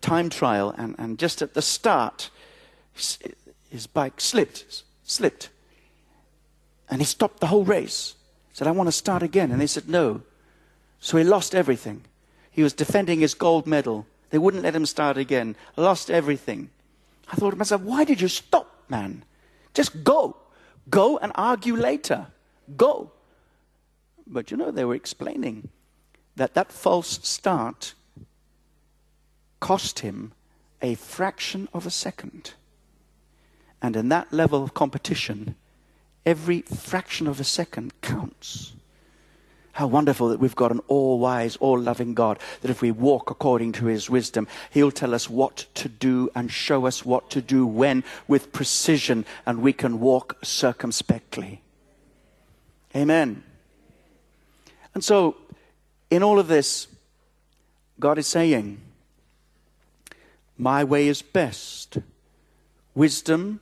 time 0.00 0.28
trial. 0.28 0.74
And, 0.76 0.96
and 0.98 1.18
just 1.18 1.42
at 1.42 1.54
the 1.54 1.62
start, 1.62 2.30
his, 2.94 3.86
bike 3.86 4.20
slipped, 4.20 4.82
slipped. 5.04 5.48
And 6.88 7.00
he 7.00 7.06
stopped 7.06 7.40
the 7.40 7.46
whole 7.46 7.64
race. 7.64 8.14
Said, 8.52 8.66
I 8.66 8.72
want 8.72 8.88
to 8.88 8.92
start 8.92 9.22
again. 9.22 9.50
And 9.50 9.60
they 9.60 9.66
said, 9.66 9.88
no. 9.88 10.22
So 11.00 11.16
he 11.16 11.24
lost 11.24 11.54
everything. 11.54 12.04
He 12.50 12.62
was 12.62 12.74
defending 12.74 13.20
his 13.20 13.34
gold 13.34 13.66
medal. 13.66 14.06
They 14.30 14.38
wouldn't 14.38 14.62
let 14.62 14.74
him 14.74 14.86
start 14.86 15.16
again. 15.16 15.56
Lost 15.76 16.10
everything. 16.10 16.70
I 17.30 17.36
thought 17.36 17.52
to 17.52 17.56
myself, 17.56 17.82
why 17.82 18.04
did 18.04 18.20
you 18.20 18.28
stop, 18.28 18.84
man? 18.88 19.24
Just 19.72 20.04
go. 20.04 20.36
Go 20.90 21.18
and 21.18 21.32
argue 21.34 21.76
later. 21.76 22.26
Go. 22.76 23.10
But 24.26 24.50
you 24.50 24.56
know, 24.56 24.70
they 24.70 24.84
were 24.84 24.94
explaining 24.94 25.68
that 26.36 26.54
that 26.54 26.72
false 26.72 27.20
start 27.22 27.94
cost 29.60 30.00
him 30.00 30.32
a 30.80 30.94
fraction 30.94 31.68
of 31.72 31.86
a 31.86 31.90
second. 31.90 32.54
And 33.82 33.96
in 33.96 34.08
that 34.10 34.32
level 34.32 34.62
of 34.62 34.74
competition, 34.74 35.56
every 36.24 36.62
fraction 36.62 37.26
of 37.26 37.40
a 37.40 37.44
second 37.44 38.00
counts. 38.00 38.72
How 39.72 39.86
wonderful 39.86 40.28
that 40.28 40.38
we've 40.38 40.54
got 40.54 40.70
an 40.70 40.80
all 40.86 41.18
wise, 41.18 41.56
all 41.56 41.78
loving 41.78 42.14
God, 42.14 42.38
that 42.60 42.70
if 42.70 42.82
we 42.82 42.90
walk 42.90 43.30
according 43.30 43.72
to 43.72 43.86
his 43.86 44.08
wisdom, 44.08 44.46
he'll 44.70 44.90
tell 44.90 45.14
us 45.14 45.28
what 45.30 45.66
to 45.74 45.88
do 45.88 46.30
and 46.34 46.52
show 46.52 46.86
us 46.86 47.04
what 47.04 47.30
to 47.30 47.40
do 47.40 47.66
when 47.66 48.04
with 48.28 48.52
precision, 48.52 49.24
and 49.46 49.62
we 49.62 49.72
can 49.72 49.98
walk 49.98 50.36
circumspectly. 50.44 51.62
Amen. 52.94 53.42
And 54.94 55.02
so, 55.02 55.36
in 56.10 56.22
all 56.22 56.38
of 56.38 56.48
this, 56.48 56.86
God 57.98 58.18
is 58.18 58.26
saying, 58.26 58.78
My 60.58 60.84
way 60.84 61.08
is 61.08 61.22
best. 61.22 61.96
Wisdom, 62.94 63.60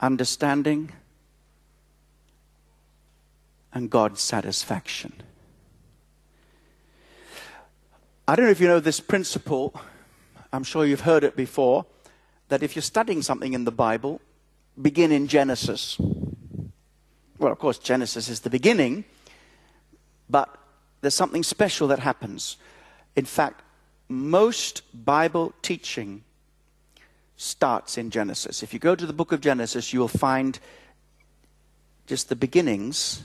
understanding, 0.00 0.92
and 3.72 3.90
God's 3.90 4.20
satisfaction. 4.20 5.12
I 8.28 8.34
don't 8.34 8.46
know 8.46 8.50
if 8.50 8.60
you 8.60 8.68
know 8.68 8.80
this 8.80 9.00
principle. 9.00 9.78
I'm 10.52 10.64
sure 10.64 10.84
you've 10.84 11.02
heard 11.02 11.24
it 11.24 11.36
before. 11.36 11.86
That 12.48 12.62
if 12.62 12.74
you're 12.74 12.82
studying 12.82 13.22
something 13.22 13.52
in 13.52 13.64
the 13.64 13.70
Bible, 13.70 14.20
begin 14.80 15.12
in 15.12 15.28
Genesis. 15.28 15.98
Well, 17.38 17.52
of 17.52 17.58
course, 17.58 17.78
Genesis 17.78 18.28
is 18.28 18.40
the 18.40 18.50
beginning, 18.50 19.04
but 20.28 20.56
there's 21.00 21.14
something 21.14 21.42
special 21.42 21.88
that 21.88 21.98
happens. 21.98 22.56
In 23.14 23.24
fact, 23.24 23.62
most 24.08 24.82
Bible 25.04 25.52
teaching 25.62 26.24
starts 27.36 27.98
in 27.98 28.10
Genesis. 28.10 28.62
If 28.62 28.72
you 28.72 28.78
go 28.78 28.94
to 28.94 29.06
the 29.06 29.12
book 29.12 29.32
of 29.32 29.40
Genesis, 29.40 29.92
you 29.92 30.00
will 30.00 30.08
find 30.08 30.58
just 32.06 32.28
the 32.28 32.36
beginnings 32.36 33.22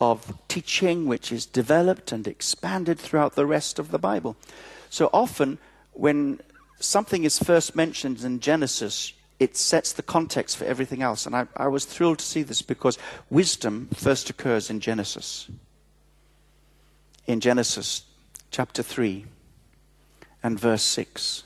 of 0.00 0.36
teaching 0.48 1.06
which 1.06 1.32
is 1.32 1.46
developed 1.46 2.12
and 2.12 2.26
expanded 2.26 2.98
throughout 2.98 3.34
the 3.34 3.46
rest 3.46 3.78
of 3.78 3.90
the 3.90 3.98
Bible. 3.98 4.36
So 4.90 5.08
often, 5.12 5.58
when 5.92 6.40
something 6.80 7.24
is 7.24 7.38
first 7.38 7.74
mentioned 7.74 8.22
in 8.22 8.40
Genesis, 8.40 9.12
it 9.38 9.56
sets 9.56 9.92
the 9.92 10.02
context 10.02 10.56
for 10.56 10.64
everything 10.64 11.02
else. 11.02 11.26
And 11.26 11.36
I, 11.36 11.46
I, 11.56 11.68
was 11.68 11.84
thrilled 11.84 12.18
to 12.18 12.24
see 12.24 12.42
this 12.42 12.62
because 12.62 12.98
wisdom 13.30 13.88
first 13.94 14.30
occurs 14.30 14.70
in 14.70 14.80
Genesis. 14.80 15.48
In 17.26 17.40
Genesis 17.40 18.02
chapter 18.50 18.82
3 18.82 19.26
and 20.42 20.58
verse 20.58 20.82
6. 20.82 21.42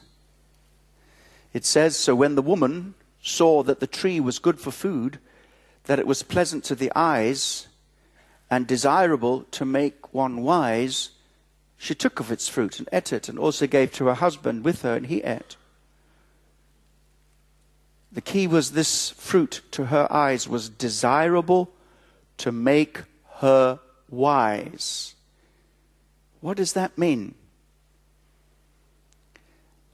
It 1.52 1.64
says 1.64 1.96
So 1.96 2.14
when 2.14 2.34
the 2.34 2.42
woman 2.42 2.94
saw 3.22 3.62
that 3.62 3.80
the 3.80 3.86
tree 3.86 4.20
was 4.20 4.38
good 4.38 4.60
for 4.60 4.70
food, 4.70 5.18
that 5.84 5.98
it 5.98 6.06
was 6.06 6.22
pleasant 6.22 6.64
to 6.64 6.74
the 6.74 6.92
eyes, 6.94 7.68
and 8.50 8.66
desirable 8.66 9.42
to 9.52 9.64
make 9.64 10.12
one 10.12 10.42
wise, 10.42 11.10
she 11.76 11.94
took 11.94 12.20
of 12.20 12.32
its 12.32 12.48
fruit 12.48 12.78
and 12.78 12.88
ate 12.92 13.12
it, 13.12 13.28
and 13.28 13.38
also 13.38 13.66
gave 13.66 13.92
to 13.92 14.06
her 14.06 14.14
husband 14.14 14.64
with 14.64 14.82
her, 14.82 14.94
and 14.94 15.06
he 15.06 15.22
ate. 15.22 15.56
The 18.12 18.20
key 18.20 18.46
was 18.46 18.72
this 18.72 19.10
fruit 19.10 19.62
to 19.70 19.86
her 19.86 20.12
eyes 20.12 20.48
was 20.48 20.68
desirable 20.68 21.70
to 22.38 22.50
make 22.50 23.02
her 23.36 23.78
wise. 24.08 25.14
What 26.40 26.56
does 26.56 26.72
that 26.72 26.98
mean? 26.98 27.34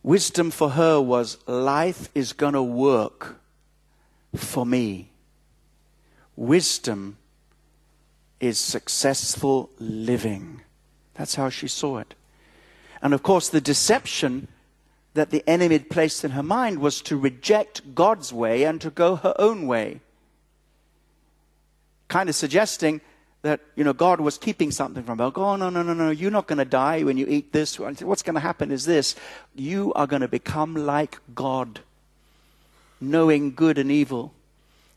Wisdom 0.06 0.52
for 0.52 0.70
her 0.70 1.00
was 1.00 1.36
life 1.48 2.10
is 2.14 2.32
going 2.32 2.52
to 2.52 2.62
work 2.62 3.40
for 4.36 4.64
me. 4.64 5.10
Wisdom 6.36 7.16
is 8.38 8.56
successful 8.56 9.68
living. 9.80 10.60
That's 11.14 11.34
how 11.34 11.48
she 11.48 11.66
saw 11.66 11.98
it. 11.98 12.14
And 13.02 13.14
of 13.14 13.24
course, 13.24 13.48
the 13.48 13.60
deception 13.60 14.46
that 15.14 15.30
the 15.30 15.42
enemy 15.44 15.74
had 15.74 15.90
placed 15.90 16.24
in 16.24 16.30
her 16.30 16.42
mind 16.42 16.78
was 16.78 17.02
to 17.02 17.16
reject 17.16 17.96
God's 17.96 18.32
way 18.32 18.62
and 18.62 18.80
to 18.82 18.90
go 18.90 19.16
her 19.16 19.34
own 19.40 19.66
way. 19.66 20.02
Kind 22.06 22.28
of 22.28 22.36
suggesting 22.36 23.00
that, 23.46 23.60
you 23.76 23.84
know, 23.84 23.92
God 23.92 24.20
was 24.20 24.38
keeping 24.38 24.70
something 24.70 25.04
from 25.04 25.18
her. 25.18 25.30
Oh, 25.34 25.56
no, 25.56 25.70
no, 25.70 25.82
no, 25.82 25.94
no, 25.94 26.10
you're 26.10 26.30
not 26.30 26.48
going 26.48 26.58
to 26.58 26.64
die 26.64 27.02
when 27.02 27.16
you 27.16 27.26
eat 27.28 27.52
this. 27.52 27.78
What's 27.78 28.22
going 28.22 28.34
to 28.34 28.40
happen 28.40 28.72
is 28.72 28.84
this 28.84 29.14
you 29.54 29.92
are 29.94 30.06
going 30.06 30.22
to 30.22 30.28
become 30.28 30.74
like 30.74 31.18
God, 31.34 31.80
knowing 33.00 33.54
good 33.54 33.78
and 33.78 33.90
evil. 33.90 34.32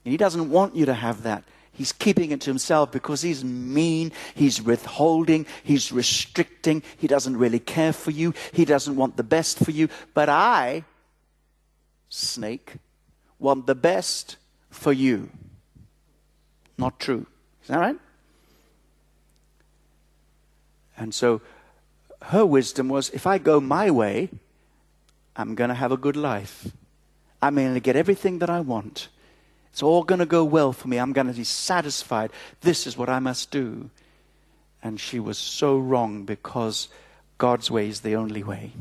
And 0.03 0.11
He 0.11 0.17
doesn't 0.17 0.49
want 0.49 0.75
you 0.75 0.85
to 0.87 0.93
have 0.93 1.23
that. 1.23 1.43
He's 1.71 1.93
keeping 1.93 2.31
it 2.31 2.41
to 2.41 2.49
himself 2.49 2.91
because 2.91 3.21
he's 3.21 3.41
mean, 3.41 4.11
he's 4.35 4.61
withholding, 4.61 5.45
he's 5.63 5.93
restricting, 5.93 6.83
he 6.97 7.07
doesn't 7.07 7.37
really 7.37 7.59
care 7.59 7.93
for 7.93 8.11
you, 8.11 8.33
he 8.51 8.65
doesn't 8.65 8.97
want 8.97 9.15
the 9.15 9.23
best 9.23 9.59
for 9.59 9.71
you. 9.71 9.87
But 10.13 10.27
I, 10.27 10.83
snake, 12.09 12.73
want 13.39 13.65
the 13.65 13.75
best 13.75 14.35
for 14.69 14.91
you. 14.91 15.29
Not 16.77 16.99
true. 16.99 17.25
Is 17.61 17.69
that 17.69 17.79
right? 17.79 17.97
And 20.99 21.13
so 21.15 21.41
her 22.23 22.45
wisdom 22.45 22.89
was 22.89 23.09
if 23.09 23.25
I 23.25 23.37
go 23.37 23.59
my 23.59 23.89
way, 23.89 24.29
I'm 25.35 25.55
going 25.55 25.69
to 25.69 25.75
have 25.75 25.93
a 25.93 25.97
good 25.97 26.17
life. 26.17 26.67
I'm 27.41 27.55
going 27.55 27.73
to 27.73 27.79
get 27.79 27.95
everything 27.95 28.39
that 28.39 28.49
I 28.49 28.59
want. 28.59 29.07
It's 29.71 29.81
all 29.81 30.03
going 30.03 30.19
to 30.19 30.25
go 30.25 30.43
well 30.43 30.73
for 30.73 30.89
me. 30.89 30.97
I'm 30.97 31.13
going 31.13 31.27
to 31.27 31.33
be 31.33 31.45
satisfied. 31.45 32.31
This 32.61 32.85
is 32.85 32.97
what 32.97 33.07
I 33.07 33.19
must 33.19 33.49
do. 33.49 33.89
And 34.83 34.99
she 34.99 35.19
was 35.19 35.37
so 35.37 35.77
wrong 35.77 36.25
because 36.25 36.89
God's 37.37 37.71
way 37.71 37.87
is 37.87 38.01
the 38.01 38.15
only 38.15 38.43
way. 38.43 38.73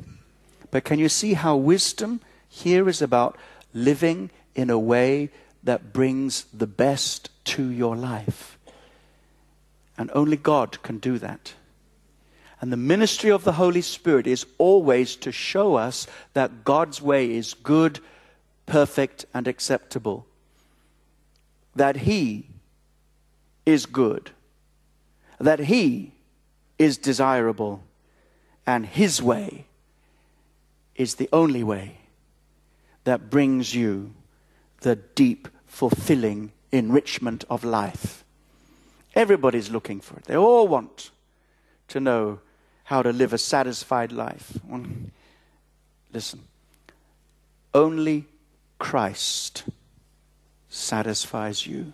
But 0.71 0.85
can 0.85 0.99
you 0.99 1.09
see 1.09 1.35
how 1.35 1.57
wisdom 1.57 2.21
here 2.49 2.89
is 2.89 3.01
about 3.01 3.37
living 3.73 4.31
in 4.57 4.71
a 4.71 4.79
way 4.79 5.31
that 5.63 5.93
brings 5.93 6.45
the 6.53 6.67
best 6.67 7.31
to 7.45 7.71
your 7.71 7.95
life? 7.95 8.59
And 9.97 10.11
only 10.15 10.37
God 10.37 10.83
can 10.83 10.99
do 10.99 11.19
that. 11.19 11.55
And 12.61 12.73
the 12.73 12.77
ministry 12.77 13.31
of 13.31 13.45
the 13.45 13.53
Holy 13.53 13.83
Spirit 13.83 14.27
is 14.27 14.47
always 14.59 15.15
to 15.17 15.31
show 15.31 15.77
us 15.77 16.07
that 16.35 16.65
God's 16.65 17.01
way 17.01 17.31
is 17.31 17.55
good, 17.55 18.01
perfect, 18.67 19.27
and 19.33 19.47
acceptable 19.47 20.27
that 21.79 21.97
He 21.97 22.47
is 23.65 23.87
good, 23.87 24.31
that 25.41 25.61
He 25.61 26.13
is 26.79 26.99
desirable, 26.99 27.83
and 28.67 28.85
His 28.85 29.23
way 29.23 29.67
is 30.95 31.15
the 31.15 31.29
only 31.33 31.63
way 31.63 31.99
that 33.05 33.31
brings 33.31 33.75
you 33.75 34.13
the 34.81 34.97
deep, 34.97 35.49
fulfilling 35.67 36.53
enrichment 36.71 37.45
of 37.49 37.65
life. 37.65 38.25
Everybody's 39.15 39.71
looking 39.71 40.01
for 40.01 40.19
it. 40.19 40.25
They 40.25 40.37
all 40.37 40.69
want 40.69 41.11
to 41.89 42.01
know 42.01 42.41
how 42.89 43.03
to 43.03 43.13
live 43.13 43.35
a 43.35 43.39
satisfied 43.39 44.13
life. 44.13 44.59
Listen, 46.11 46.41
only 47.75 48.25
Christ 48.79 49.65
satisfies 50.71 51.67
you. 51.67 51.93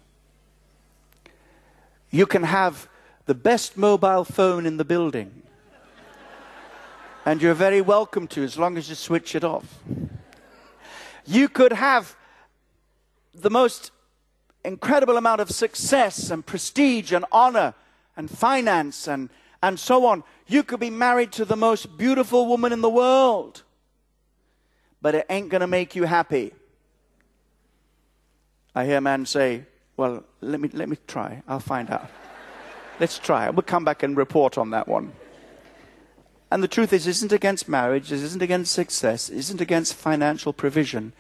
You 2.12 2.26
can 2.26 2.44
have 2.44 2.88
the 3.26 3.34
best 3.34 3.76
mobile 3.76 4.22
phone 4.22 4.66
in 4.66 4.76
the 4.76 4.84
building, 4.84 5.42
and 7.26 7.42
you're 7.42 7.54
very 7.54 7.80
welcome 7.80 8.28
to 8.28 8.44
as 8.44 8.56
long 8.56 8.76
as 8.76 8.88
you 8.88 8.94
switch 8.94 9.34
it 9.34 9.42
off. 9.42 9.80
You 11.26 11.48
could 11.48 11.72
have 11.72 12.14
the 13.34 13.50
most 13.50 13.90
incredible 14.64 15.16
amount 15.16 15.40
of 15.40 15.50
success 15.50 16.30
and 16.30 16.46
prestige 16.46 17.10
and 17.10 17.24
honor 17.32 17.74
and 18.16 18.30
finance 18.30 19.08
and, 19.08 19.28
and 19.64 19.80
so 19.80 20.04
on. 20.04 20.22
You 20.46 20.62
could 20.62 20.78
be 20.78 20.90
married 20.90 21.32
to 21.32 21.44
the 21.46 21.56
most 21.56 21.96
beautiful 21.96 22.46
woman 22.46 22.70
in 22.72 22.82
the 22.82 22.90
world, 22.90 23.62
but 25.00 25.14
it 25.14 25.26
ain't 25.30 25.48
going 25.48 25.62
to 25.62 25.66
make 25.66 25.96
you 25.96 26.04
happy. 26.04 26.52
I 28.74 28.84
hear 28.84 28.98
a 28.98 29.00
man 29.00 29.24
say, 29.24 29.64
Well, 29.96 30.24
let 30.42 30.60
me, 30.60 30.68
let 30.72 30.88
me 30.88 30.98
try. 31.06 31.42
I'll 31.48 31.60
find 31.60 31.88
out. 31.90 32.10
Let's 33.00 33.18
try. 33.18 33.48
We'll 33.48 33.62
come 33.62 33.84
back 33.84 34.02
and 34.02 34.16
report 34.16 34.58
on 34.58 34.70
that 34.70 34.86
one. 34.86 35.12
And 36.50 36.62
the 36.62 36.68
truth 36.68 36.92
is, 36.92 37.06
isn't 37.06 37.32
against 37.32 37.66
marriage, 37.66 38.12
it 38.12 38.22
isn't 38.22 38.42
against 38.42 38.72
success, 38.72 39.30
it 39.30 39.38
isn't 39.38 39.62
against 39.62 39.94
financial 39.94 40.52
provision, 40.52 41.14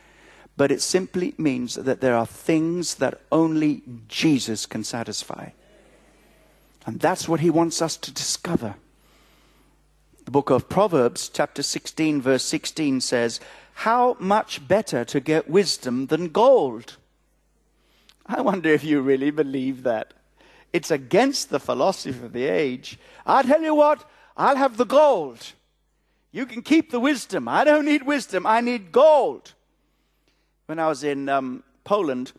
but 0.56 0.70
it 0.70 0.82
simply 0.82 1.34
means 1.38 1.74
that 1.76 2.00
there 2.00 2.14
are 2.14 2.26
things 2.26 2.96
that 2.96 3.20
only 3.32 3.82
Jesus 4.06 4.66
can 4.66 4.84
satisfy. 4.84 5.48
And 6.86 7.00
that's 7.00 7.28
what 7.28 7.40
he 7.40 7.50
wants 7.50 7.80
us 7.80 7.96
to 7.98 8.12
discover. 8.12 8.76
The 10.24 10.30
book 10.30 10.50
of 10.50 10.68
Proverbs, 10.68 11.28
chapter 11.28 11.62
16, 11.62 12.22
verse 12.22 12.44
16 12.44 13.00
says, 13.00 13.40
How 13.74 14.16
much 14.18 14.66
better 14.66 15.04
to 15.04 15.20
get 15.20 15.48
wisdom 15.48 16.06
than 16.06 16.28
gold? 16.28 16.96
I 18.26 18.40
wonder 18.40 18.70
if 18.70 18.84
you 18.84 19.00
really 19.00 19.30
believe 19.30 19.82
that. 19.82 20.14
It's 20.72 20.90
against 20.90 21.50
the 21.50 21.60
philosophy 21.60 22.24
of 22.24 22.32
the 22.32 22.44
age. 22.44 22.98
I 23.26 23.42
tell 23.42 23.62
you 23.62 23.74
what, 23.74 24.08
I'll 24.36 24.56
have 24.56 24.76
the 24.76 24.86
gold. 24.86 25.52
You 26.32 26.46
can 26.46 26.62
keep 26.62 26.90
the 26.90 26.98
wisdom. 27.00 27.46
I 27.46 27.64
don't 27.64 27.84
need 27.84 28.04
wisdom, 28.04 28.46
I 28.46 28.60
need 28.60 28.92
gold. 28.92 29.52
When 30.66 30.78
I 30.78 30.88
was 30.88 31.04
in 31.04 31.28
um, 31.28 31.62
Poland, 31.84 32.32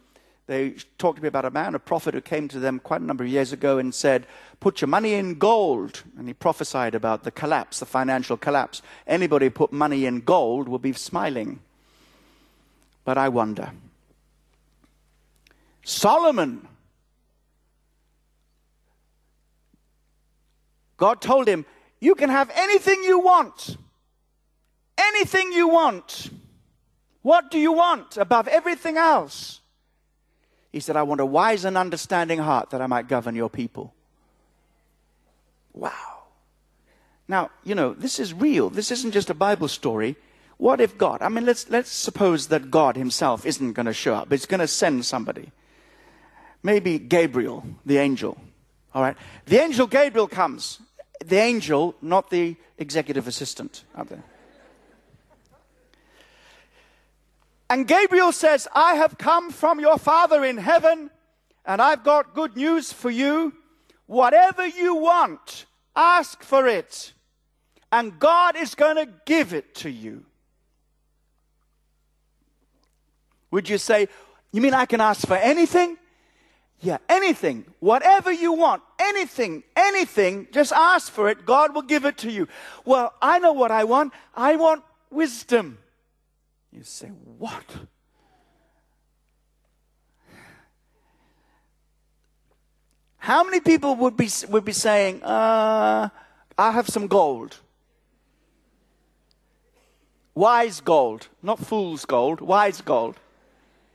they 0.47 0.75
talked 0.99 1.17
to 1.17 1.23
me 1.23 1.27
about 1.27 1.45
a 1.45 1.51
man, 1.51 1.73
a 1.73 1.79
prophet 1.79 2.13
who 2.13 2.21
came 2.21 2.47
to 2.49 2.59
them 2.59 2.79
quite 2.79 3.01
a 3.01 3.03
number 3.03 3.23
of 3.23 3.29
years 3.29 3.51
ago 3.51 3.79
and 3.79 3.93
said, 3.93 4.27
Put 4.59 4.79
your 4.79 4.87
money 4.87 5.15
in 5.15 5.35
gold. 5.35 6.03
And 6.17 6.27
he 6.27 6.33
prophesied 6.33 6.93
about 6.93 7.23
the 7.23 7.31
collapse, 7.31 7.79
the 7.79 7.85
financial 7.85 8.37
collapse. 8.37 8.83
Anybody 9.07 9.49
put 9.49 9.73
money 9.73 10.05
in 10.05 10.21
gold 10.21 10.69
will 10.69 10.79
be 10.79 10.93
smiling. 10.93 11.61
But 13.03 13.17
I 13.17 13.29
wonder. 13.29 13.71
Solomon, 15.83 16.67
God 20.97 21.21
told 21.21 21.47
him, 21.47 21.65
You 21.99 22.13
can 22.13 22.29
have 22.29 22.51
anything 22.53 23.03
you 23.03 23.19
want. 23.19 23.77
Anything 24.97 25.51
you 25.53 25.67
want. 25.69 26.29
What 27.23 27.49
do 27.49 27.57
you 27.57 27.71
want 27.71 28.17
above 28.17 28.47
everything 28.47 28.97
else? 28.97 29.61
He 30.75 30.81
said, 30.81 30.97
I 30.97 31.03
want 31.03 31.21
a 31.21 31.25
wise 31.25 31.63
and 31.63 31.77
understanding 31.77 32.39
heart 32.39 32.71
that 32.71 32.81
I 32.81 32.87
might 32.87 33.07
govern 33.07 33.33
your 33.33 33.49
people. 33.49 33.93
Wow. 35.71 36.23
Now, 37.29 37.51
you 37.63 37.75
know, 37.75 37.93
this 37.93 38.19
is 38.19 38.33
real. 38.33 38.69
This 38.69 38.91
isn't 38.91 39.13
just 39.13 39.29
a 39.29 39.33
Bible 39.33 39.69
story. 39.69 40.17
What 40.57 40.81
if 40.81 40.97
God, 40.97 41.21
I 41.21 41.29
mean, 41.29 41.45
let's, 41.45 41.69
let's 41.69 41.89
suppose 41.89 42.47
that 42.47 42.71
God 42.71 42.97
himself 42.97 43.45
isn't 43.45 43.71
going 43.71 43.85
to 43.85 43.93
show 43.93 44.15
up. 44.15 44.29
He's 44.29 44.45
going 44.45 44.59
to 44.59 44.67
send 44.67 45.05
somebody. 45.05 45.49
Maybe 46.61 46.99
Gabriel, 46.99 47.65
the 47.85 47.99
angel. 47.99 48.37
All 48.93 49.01
right. 49.01 49.15
The 49.45 49.59
angel 49.59 49.87
Gabriel 49.87 50.27
comes. 50.27 50.81
The 51.25 51.37
angel, 51.37 51.95
not 52.01 52.31
the 52.31 52.57
executive 52.77 53.29
assistant 53.29 53.85
out 53.95 54.09
there. 54.09 54.25
And 57.69 57.87
Gabriel 57.87 58.31
says, 58.31 58.67
I 58.73 58.95
have 58.95 59.17
come 59.17 59.49
from 59.51 59.79
your 59.79 59.97
Father 59.97 60.45
in 60.45 60.57
heaven, 60.57 61.09
and 61.65 61.81
I've 61.81 62.03
got 62.03 62.35
good 62.35 62.55
news 62.55 62.93
for 62.93 63.09
you. 63.09 63.53
Whatever 64.05 64.67
you 64.67 64.95
want, 64.95 65.65
ask 65.95 66.43
for 66.43 66.67
it, 66.67 67.13
and 67.91 68.19
God 68.19 68.55
is 68.55 68.75
going 68.75 68.97
to 68.97 69.11
give 69.25 69.53
it 69.53 69.73
to 69.75 69.89
you. 69.89 70.25
Would 73.49 73.67
you 73.67 73.77
say, 73.77 74.09
You 74.51 74.61
mean 74.61 74.73
I 74.73 74.85
can 74.85 75.01
ask 75.01 75.25
for 75.27 75.37
anything? 75.37 75.97
Yeah, 76.81 76.97
anything, 77.09 77.65
whatever 77.79 78.31
you 78.31 78.51
want, 78.51 78.83
anything, 78.99 79.63
anything, 79.75 80.47
just 80.51 80.71
ask 80.73 81.11
for 81.11 81.29
it. 81.29 81.45
God 81.45 81.73
will 81.73 81.81
give 81.81 82.05
it 82.05 82.17
to 82.19 82.31
you. 82.31 82.47
Well, 82.83 83.13
I 83.21 83.39
know 83.39 83.53
what 83.53 83.71
I 83.71 83.85
want. 83.85 84.13
I 84.35 84.55
want 84.57 84.83
wisdom. 85.09 85.79
You 86.75 86.83
say, 86.83 87.07
What? 87.07 87.63
How 93.17 93.43
many 93.43 93.61
people 93.61 93.95
would 93.95 94.17
be, 94.17 94.29
would 94.49 94.65
be 94.65 94.73
saying, 94.73 95.23
uh, 95.23 96.09
I 96.57 96.71
have 96.71 96.87
some 96.87 97.07
gold? 97.07 97.57
Wise 100.35 100.81
gold, 100.81 101.27
not 101.41 101.59
fool's 101.59 102.05
gold, 102.05 102.41
wise 102.41 102.81
gold. 102.81 103.15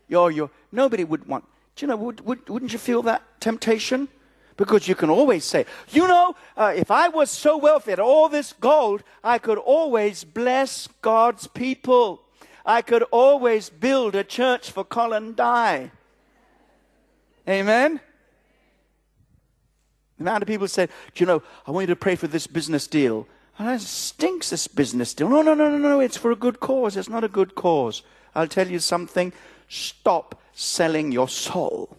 You're, 0.08 0.30
you're, 0.30 0.50
nobody 0.72 1.04
would 1.04 1.26
want. 1.28 1.44
Do 1.76 1.84
you 1.84 1.88
know, 1.88 1.96
would, 1.96 2.22
would, 2.22 2.48
wouldn't 2.48 2.72
you 2.72 2.78
feel 2.78 3.02
that 3.02 3.22
temptation? 3.40 4.08
Because 4.56 4.88
you 4.88 4.94
can 4.94 5.10
always 5.10 5.44
say, 5.44 5.66
you 5.90 6.08
know, 6.08 6.34
uh, 6.56 6.72
if 6.74 6.90
I 6.90 7.08
was 7.08 7.30
so 7.30 7.56
wealthy, 7.56 7.92
had 7.92 8.00
all 8.00 8.28
this 8.28 8.52
gold, 8.54 9.04
I 9.22 9.38
could 9.38 9.58
always 9.58 10.24
bless 10.24 10.88
God's 11.02 11.46
people. 11.46 12.22
I 12.70 12.82
could 12.82 13.02
always 13.10 13.68
build 13.68 14.14
a 14.14 14.22
church 14.22 14.70
for 14.70 14.84
Colin 14.84 15.34
Dye. 15.34 15.90
Amen? 17.48 17.98
The 20.16 20.22
amount 20.22 20.44
of 20.44 20.46
people 20.46 20.68
said, 20.68 20.88
Do 21.12 21.22
you 21.22 21.26
know, 21.26 21.42
I 21.66 21.72
want 21.72 21.88
you 21.88 21.94
to 21.94 22.00
pray 22.00 22.14
for 22.14 22.28
this 22.28 22.46
business 22.46 22.86
deal. 22.86 23.26
Ah, 23.58 23.72
and 23.72 23.80
it 23.80 23.84
stinks, 23.84 24.50
this 24.50 24.68
business 24.68 25.14
deal. 25.14 25.28
No, 25.28 25.42
no, 25.42 25.52
no, 25.54 25.68
no, 25.68 25.78
no, 25.78 25.98
it's 25.98 26.16
for 26.16 26.30
a 26.30 26.36
good 26.36 26.60
cause. 26.60 26.96
It's 26.96 27.08
not 27.08 27.24
a 27.24 27.28
good 27.28 27.56
cause. 27.56 28.04
I'll 28.36 28.46
tell 28.46 28.68
you 28.68 28.78
something. 28.78 29.32
Stop 29.68 30.40
selling 30.52 31.10
your 31.10 31.28
soul 31.28 31.96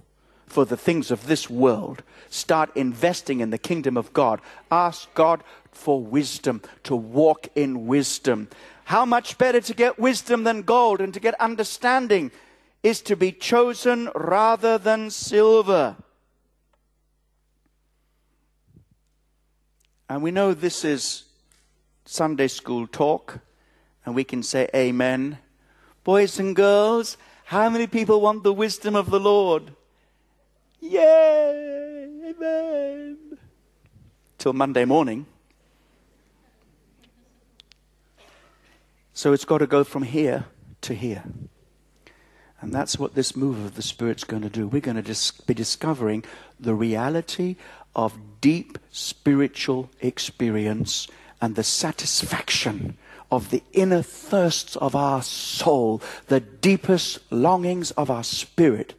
for 0.47 0.63
the 0.63 0.77
things 0.77 1.11
of 1.11 1.27
this 1.27 1.49
world. 1.49 2.01
Start 2.29 2.71
investing 2.77 3.41
in 3.41 3.49
the 3.49 3.57
kingdom 3.57 3.97
of 3.97 4.13
God. 4.13 4.39
Ask 4.71 5.13
God 5.15 5.43
for 5.71 6.01
wisdom, 6.01 6.61
to 6.83 6.95
walk 6.95 7.47
in 7.55 7.87
wisdom. 7.87 8.47
How 8.85 9.05
much 9.05 9.37
better 9.37 9.61
to 9.61 9.73
get 9.73 9.99
wisdom 9.99 10.43
than 10.43 10.63
gold 10.63 11.01
and 11.01 11.13
to 11.13 11.19
get 11.19 11.39
understanding 11.39 12.31
is 12.83 13.01
to 13.01 13.15
be 13.15 13.31
chosen 13.31 14.09
rather 14.15 14.77
than 14.77 15.09
silver. 15.09 15.95
And 20.09 20.21
we 20.21 20.31
know 20.31 20.53
this 20.53 20.83
is 20.83 21.23
Sunday 22.05 22.47
school 22.47 22.87
talk, 22.87 23.39
and 24.05 24.15
we 24.15 24.23
can 24.23 24.43
say 24.43 24.67
amen. 24.75 25.37
Boys 26.03 26.39
and 26.39 26.55
girls, 26.55 27.17
how 27.45 27.69
many 27.69 27.87
people 27.87 28.19
want 28.19 28.43
the 28.43 28.51
wisdom 28.51 28.95
of 28.95 29.09
the 29.09 29.19
Lord? 29.19 29.71
Yay! 30.81 32.07
Amen. 32.29 33.37
Till 34.37 34.53
Monday 34.53 34.85
morning. 34.85 35.27
So 39.21 39.33
it's 39.33 39.45
got 39.45 39.59
to 39.59 39.67
go 39.67 39.83
from 39.83 40.01
here 40.01 40.45
to 40.81 40.95
here. 40.95 41.21
And 42.59 42.73
that's 42.73 42.97
what 42.97 43.13
this 43.13 43.35
move 43.35 43.63
of 43.63 43.75
the 43.75 43.83
Spirit's 43.83 44.23
going 44.23 44.41
to 44.41 44.49
do. 44.49 44.67
We're 44.67 44.81
going 44.81 44.95
to 44.95 45.03
dis- 45.03 45.29
be 45.29 45.53
discovering 45.53 46.23
the 46.59 46.73
reality 46.73 47.55
of 47.95 48.17
deep 48.41 48.79
spiritual 48.89 49.91
experience 50.01 51.07
and 51.39 51.55
the 51.55 51.61
satisfaction 51.61 52.97
of 53.31 53.51
the 53.51 53.61
inner 53.73 54.01
thirsts 54.01 54.75
of 54.77 54.95
our 54.95 55.21
soul, 55.21 56.01
the 56.25 56.39
deepest 56.39 57.19
longings 57.31 57.91
of 57.91 58.09
our 58.09 58.23
spirit. 58.23 58.95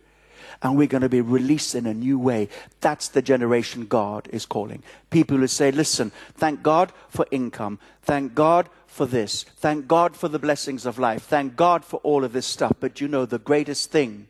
And 0.62 0.76
we're 0.76 0.86
going 0.86 1.02
to 1.02 1.08
be 1.08 1.20
released 1.20 1.74
in 1.74 1.86
a 1.86 1.94
new 1.94 2.18
way. 2.18 2.48
That's 2.80 3.08
the 3.08 3.22
generation 3.22 3.86
God 3.86 4.28
is 4.32 4.46
calling. 4.46 4.82
People 5.10 5.38
who 5.38 5.48
say, 5.48 5.72
listen, 5.72 6.12
thank 6.34 6.62
God 6.62 6.92
for 7.08 7.26
income. 7.30 7.80
Thank 8.02 8.34
God 8.34 8.68
for 8.86 9.06
this. 9.06 9.42
Thank 9.56 9.88
God 9.88 10.14
for 10.16 10.28
the 10.28 10.38
blessings 10.38 10.86
of 10.86 10.98
life. 10.98 11.24
Thank 11.24 11.56
God 11.56 11.84
for 11.84 11.96
all 12.04 12.22
of 12.22 12.32
this 12.32 12.46
stuff. 12.46 12.74
But 12.78 13.00
you 13.00 13.08
know, 13.08 13.26
the 13.26 13.38
greatest 13.38 13.90
thing 13.90 14.28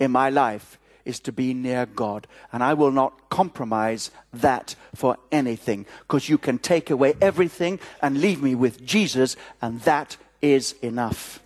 in 0.00 0.10
my 0.10 0.28
life 0.30 0.78
is 1.04 1.20
to 1.20 1.32
be 1.32 1.54
near 1.54 1.86
God. 1.86 2.26
And 2.52 2.62
I 2.62 2.74
will 2.74 2.90
not 2.90 3.30
compromise 3.30 4.10
that 4.32 4.74
for 4.94 5.16
anything 5.30 5.86
because 6.00 6.28
you 6.28 6.38
can 6.38 6.58
take 6.58 6.90
away 6.90 7.14
everything 7.20 7.78
and 8.02 8.20
leave 8.20 8.42
me 8.42 8.54
with 8.54 8.84
Jesus, 8.84 9.36
and 9.62 9.80
that 9.82 10.16
is 10.42 10.72
enough. 10.82 11.40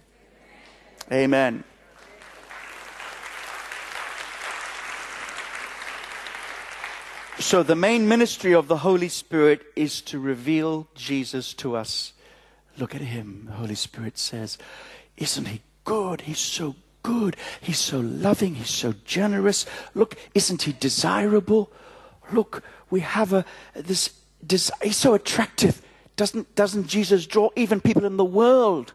Amen. 1.13 1.65
So, 7.41 7.65
the 7.65 7.75
main 7.75 8.09
ministry 8.09 8.55
of 8.55 8.69
the 8.69 8.79
Holy 8.79 9.09
Spirit 9.09 9.67
is 9.75 10.01
to 10.03 10.21
reveal 10.21 10.87
Jesus 10.95 11.53
to 11.55 11.75
us. 11.75 12.13
Look 12.79 12.95
at 12.95 13.01
him, 13.01 13.45
the 13.47 13.55
Holy 13.55 13.75
Spirit 13.75 14.19
says. 14.19 14.57
Isn't 15.17 15.47
he 15.47 15.61
good? 15.85 16.23
He's 16.23 16.39
so 16.39 16.77
good. 17.03 17.37
He's 17.61 17.79
so 17.79 17.99
loving. 17.99 18.55
He's 18.55 18.71
so 18.71 18.95
generous. 19.05 19.67
Look, 19.95 20.17
isn't 20.35 20.63
he 20.63 20.73
desirable? 20.73 21.73
Look, 22.33 22.63
we 22.89 23.01
have 23.01 23.33
a 23.33 23.45
this. 23.75 24.11
He's 24.49 24.97
so 24.97 25.15
attractive. 25.15 25.83
Doesn't 26.15 26.55
doesn't 26.55 26.87
Jesus 26.87 27.27
draw 27.27 27.51
even 27.57 27.81
people 27.81 28.05
in 28.05 28.17
the 28.17 28.25
world? 28.25 28.95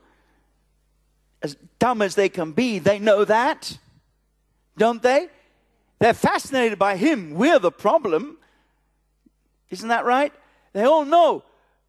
As 1.42 1.56
dumb 1.78 2.02
as 2.02 2.16
they 2.16 2.30
can 2.30 2.54
be, 2.54 2.80
they 2.80 3.00
know 3.00 3.26
that, 3.26 3.78
don't 4.78 5.02
they? 5.02 5.28
They're 6.00 6.14
fascinated 6.14 6.80
by 6.80 6.96
him. 6.96 7.36
We're 7.36 7.60
the 7.60 7.72
problem. 7.72 8.38
Isn't 9.70 9.90
that 9.90 10.06
right? 10.06 10.34
They 10.74 10.84
all 10.84 11.06
know 11.06 11.44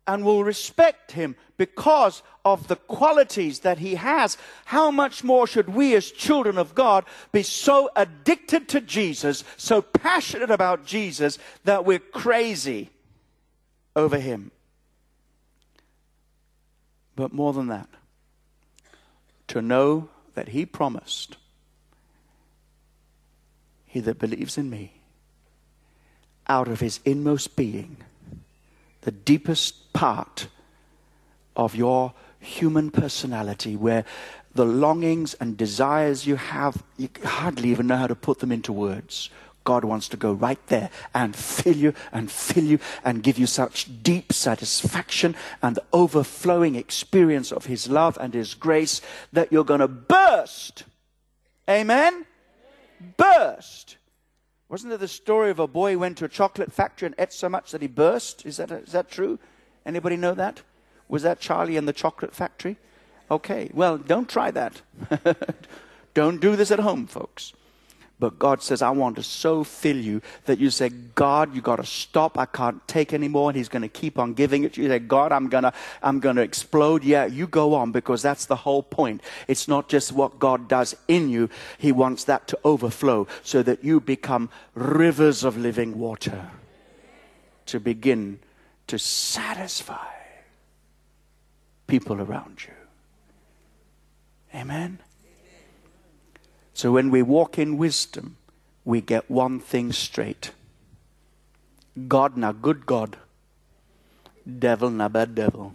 and 0.07 0.25
will 0.25 0.43
respect 0.43 1.13
him 1.13 1.37
because 1.57 2.23
of 2.45 2.69
the 2.69 2.77
qualities 2.77 3.61
that 3.61 3.79
he 3.79 3.95
has, 3.95 4.37
how 4.65 4.91
much 4.91 5.23
more 5.23 5.47
should 5.47 5.69
we 5.69 5.95
as 5.95 6.11
children 6.11 6.59
of 6.59 6.75
God 6.75 7.05
be 7.33 7.43
so 7.43 7.91
addicted 7.95 8.69
to 8.71 8.81
Jesus, 8.81 9.45
so 9.57 9.83
passionate 9.83 10.51
about 10.51 10.87
Jesus 10.87 11.39
that 11.65 11.85
we're 11.85 11.99
crazy 11.99 12.91
over 13.95 14.19
him? 14.19 14.51
But 17.15 17.33
more 17.33 17.53
than 17.53 17.69
that, 17.69 17.89
to 19.49 19.61
know 19.61 20.09
that 20.35 20.49
he 20.49 20.65
promised, 20.65 21.37
He 23.87 24.01
that 24.01 24.19
believes 24.19 24.57
in 24.57 24.71
me 24.71 25.00
out 26.51 26.67
of 26.67 26.81
his 26.81 26.99
inmost 27.05 27.55
being, 27.55 27.97
the 29.03 29.13
deepest 29.13 29.93
part 29.93 30.49
of 31.55 31.77
your 31.77 32.13
human 32.41 32.91
personality, 32.91 33.77
where 33.77 34.05
the 34.53 34.65
longings 34.65 35.35
and 35.35 35.57
desires 35.57 36.27
you 36.27 36.35
have, 36.35 36.83
you 36.99 37.09
hardly 37.25 37.71
even 37.71 37.87
know 37.87 37.97
how 37.97 38.09
to 38.09 38.17
put 38.17 38.41
them 38.41 38.51
into 38.51 38.73
words. 38.73 39.31
God 39.63 39.85
wants 39.85 40.09
to 40.09 40.17
go 40.17 40.33
right 40.33 40.59
there 40.67 40.91
and 41.15 41.37
fill 41.37 41.77
you 41.77 41.95
and 42.11 42.29
fill 42.29 42.65
you 42.65 42.81
and 43.05 43.23
give 43.23 43.39
you 43.39 43.47
such 43.47 44.03
deep 44.03 44.33
satisfaction 44.33 45.37
and 45.63 45.77
the 45.77 45.85
overflowing 45.93 46.75
experience 46.75 47.53
of 47.53 47.67
His 47.67 47.89
love 47.89 48.19
and 48.21 48.35
His 48.35 48.55
grace 48.55 49.01
that 49.33 49.53
you're 49.53 49.63
going 49.63 49.81
to 49.81 49.89
burst. 49.89 50.83
Amen? 51.69 52.27
Burst. 53.17 53.99
Wasn't 54.71 54.89
there 54.89 54.99
the 54.99 55.09
story 55.09 55.51
of 55.51 55.59
a 55.59 55.67
boy 55.67 55.93
who 55.93 55.99
went 55.99 56.17
to 56.19 56.25
a 56.25 56.29
chocolate 56.29 56.73
factory 56.73 57.07
and 57.07 57.15
ate 57.19 57.33
so 57.33 57.49
much 57.49 57.73
that 57.73 57.83
he 57.83 57.89
burst? 57.89 58.47
Is 58.47 58.59
that, 58.59 58.71
is 58.71 58.93
that 58.93 59.11
true? 59.11 59.41
Anybody 59.85 60.17
know 60.17 60.33
that? 60.35 60.63
Was 61.09 61.25
that 61.25 61.41
Charlie 61.41 61.77
and 61.77 61.89
the 61.89 61.93
chocolate 61.93 62.33
factory? 62.33 62.77
Okay, 63.33 63.69
well, 63.75 63.99
don't 63.99 64.29
try 64.29 64.53
that. 64.53 64.81
don't 66.15 66.41
do 66.41 66.55
this 66.55 66.71
at 66.71 66.79
home, 66.79 67.09
folks. 67.09 67.53
But 68.21 68.39
God 68.39 68.63
says, 68.63 68.83
I 68.83 68.91
want 68.91 69.17
to 69.17 69.23
so 69.23 69.65
fill 69.65 69.97
you 69.97 70.21
that 70.45 70.59
you 70.59 70.69
say, 70.69 70.91
God, 70.91 71.55
you 71.55 71.63
got 71.63 71.77
to 71.77 71.87
stop. 71.87 72.39
I 72.39 72.45
can't 72.45 72.87
take 72.87 73.15
anymore. 73.15 73.49
And 73.49 73.57
He's 73.57 73.71
going 73.71 73.83
to 73.83 73.89
keep 73.89 74.19
on 74.19 74.35
giving 74.35 74.63
it 74.63 74.75
to 74.75 74.83
you. 74.83 74.89
You 74.89 74.93
say, 74.93 74.99
God, 74.99 75.33
I'm 75.33 75.49
going 75.49 75.65
to, 75.65 75.73
I'm 76.03 76.21
going 76.21 76.37
to 76.37 76.43
explode. 76.43 77.03
Yeah, 77.03 77.25
you 77.25 77.47
go 77.47 77.73
on 77.75 77.93
because 77.93 78.21
that's 78.21 78.45
the 78.45 78.57
whole 78.57 78.83
point. 78.83 79.23
It's 79.49 79.67
not 79.67 79.89
just 79.89 80.13
what 80.13 80.39
God 80.39 80.69
does 80.69 80.95
in 81.09 81.31
you. 81.31 81.49
He 81.79 81.93
wants 81.93 82.25
that 82.25 82.47
to 82.49 82.59
overflow 82.63 83.27
so 83.43 83.63
that 83.63 83.83
you 83.83 84.01
become 84.01 84.51
rivers 84.75 85.43
of 85.43 85.57
living 85.57 85.99
water 85.99 86.51
to 87.67 87.81
begin 87.81 88.39
to 88.87 88.99
satisfy 88.99 90.13
people 91.87 92.21
around 92.21 92.65
you. 92.65 92.75
Amen. 94.55 94.99
So 96.81 96.93
when 96.93 97.11
we 97.11 97.21
walk 97.21 97.59
in 97.59 97.77
wisdom, 97.77 98.39
we 98.87 99.03
get 99.03 99.31
one 99.31 99.61
thing 99.61 99.93
straight 99.93 100.53
God 102.09 102.39
na 102.39 102.53
good 102.53 102.87
God, 102.87 103.19
devil 104.47 104.89
na 104.89 105.09
bad 105.11 105.35
devil. 105.35 105.75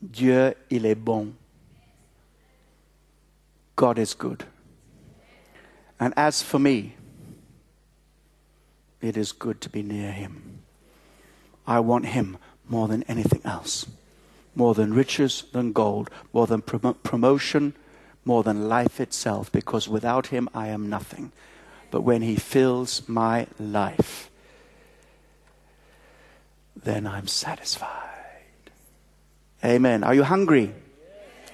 Dieu, 0.00 0.54
il 0.70 0.86
est 0.86 0.94
bon. 0.94 1.34
God 3.76 3.98
is 3.98 4.14
good. 4.14 4.44
And 6.00 6.14
as 6.16 6.40
for 6.40 6.58
me, 6.58 6.94
it 9.02 9.18
is 9.18 9.32
good 9.32 9.60
to 9.60 9.68
be 9.68 9.82
near 9.82 10.10
him. 10.10 10.55
I 11.66 11.80
want 11.80 12.06
Him 12.06 12.38
more 12.68 12.88
than 12.88 13.02
anything 13.04 13.40
else. 13.44 13.86
More 14.54 14.74
than 14.74 14.94
riches, 14.94 15.44
than 15.52 15.72
gold, 15.72 16.10
more 16.32 16.46
than 16.46 16.62
prom- 16.62 16.94
promotion, 17.02 17.74
more 18.24 18.42
than 18.42 18.68
life 18.68 19.00
itself, 19.00 19.52
because 19.52 19.88
without 19.88 20.28
Him 20.28 20.48
I 20.54 20.68
am 20.68 20.88
nothing. 20.88 21.32
But 21.90 22.02
when 22.02 22.22
He 22.22 22.36
fills 22.36 23.08
my 23.08 23.46
life, 23.58 24.30
then 26.74 27.06
I'm 27.06 27.26
satisfied. 27.26 28.70
Amen. 29.64 30.04
Are 30.04 30.14
you 30.14 30.22
hungry? 30.22 30.74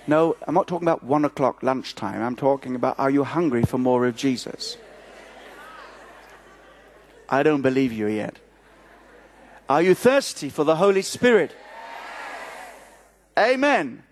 No, 0.07 0.37
I'm 0.47 0.55
not 0.55 0.67
talking 0.67 0.87
about 0.87 1.05
one 1.05 1.25
o'clock 1.25 1.63
lunchtime. 1.63 2.23
I'm 2.23 2.37
talking 2.37 2.75
about 2.75 2.99
are 2.99 3.11
you 3.11 3.25
hungry 3.25 3.63
for 3.63 3.79
more 3.79 4.07
of 4.07 4.17
Jesus? 4.17 4.77
I 7.29 7.43
don't 7.43 7.63
believe 7.63 7.93
you 7.93 8.09
yet. 8.09 8.37
Are 9.69 9.81
you 9.81 9.95
thirsty 9.95 10.49
for 10.49 10.65
the 10.65 10.77
Holy 10.77 11.03
Spirit? 11.03 11.55
Amen. 13.39 14.03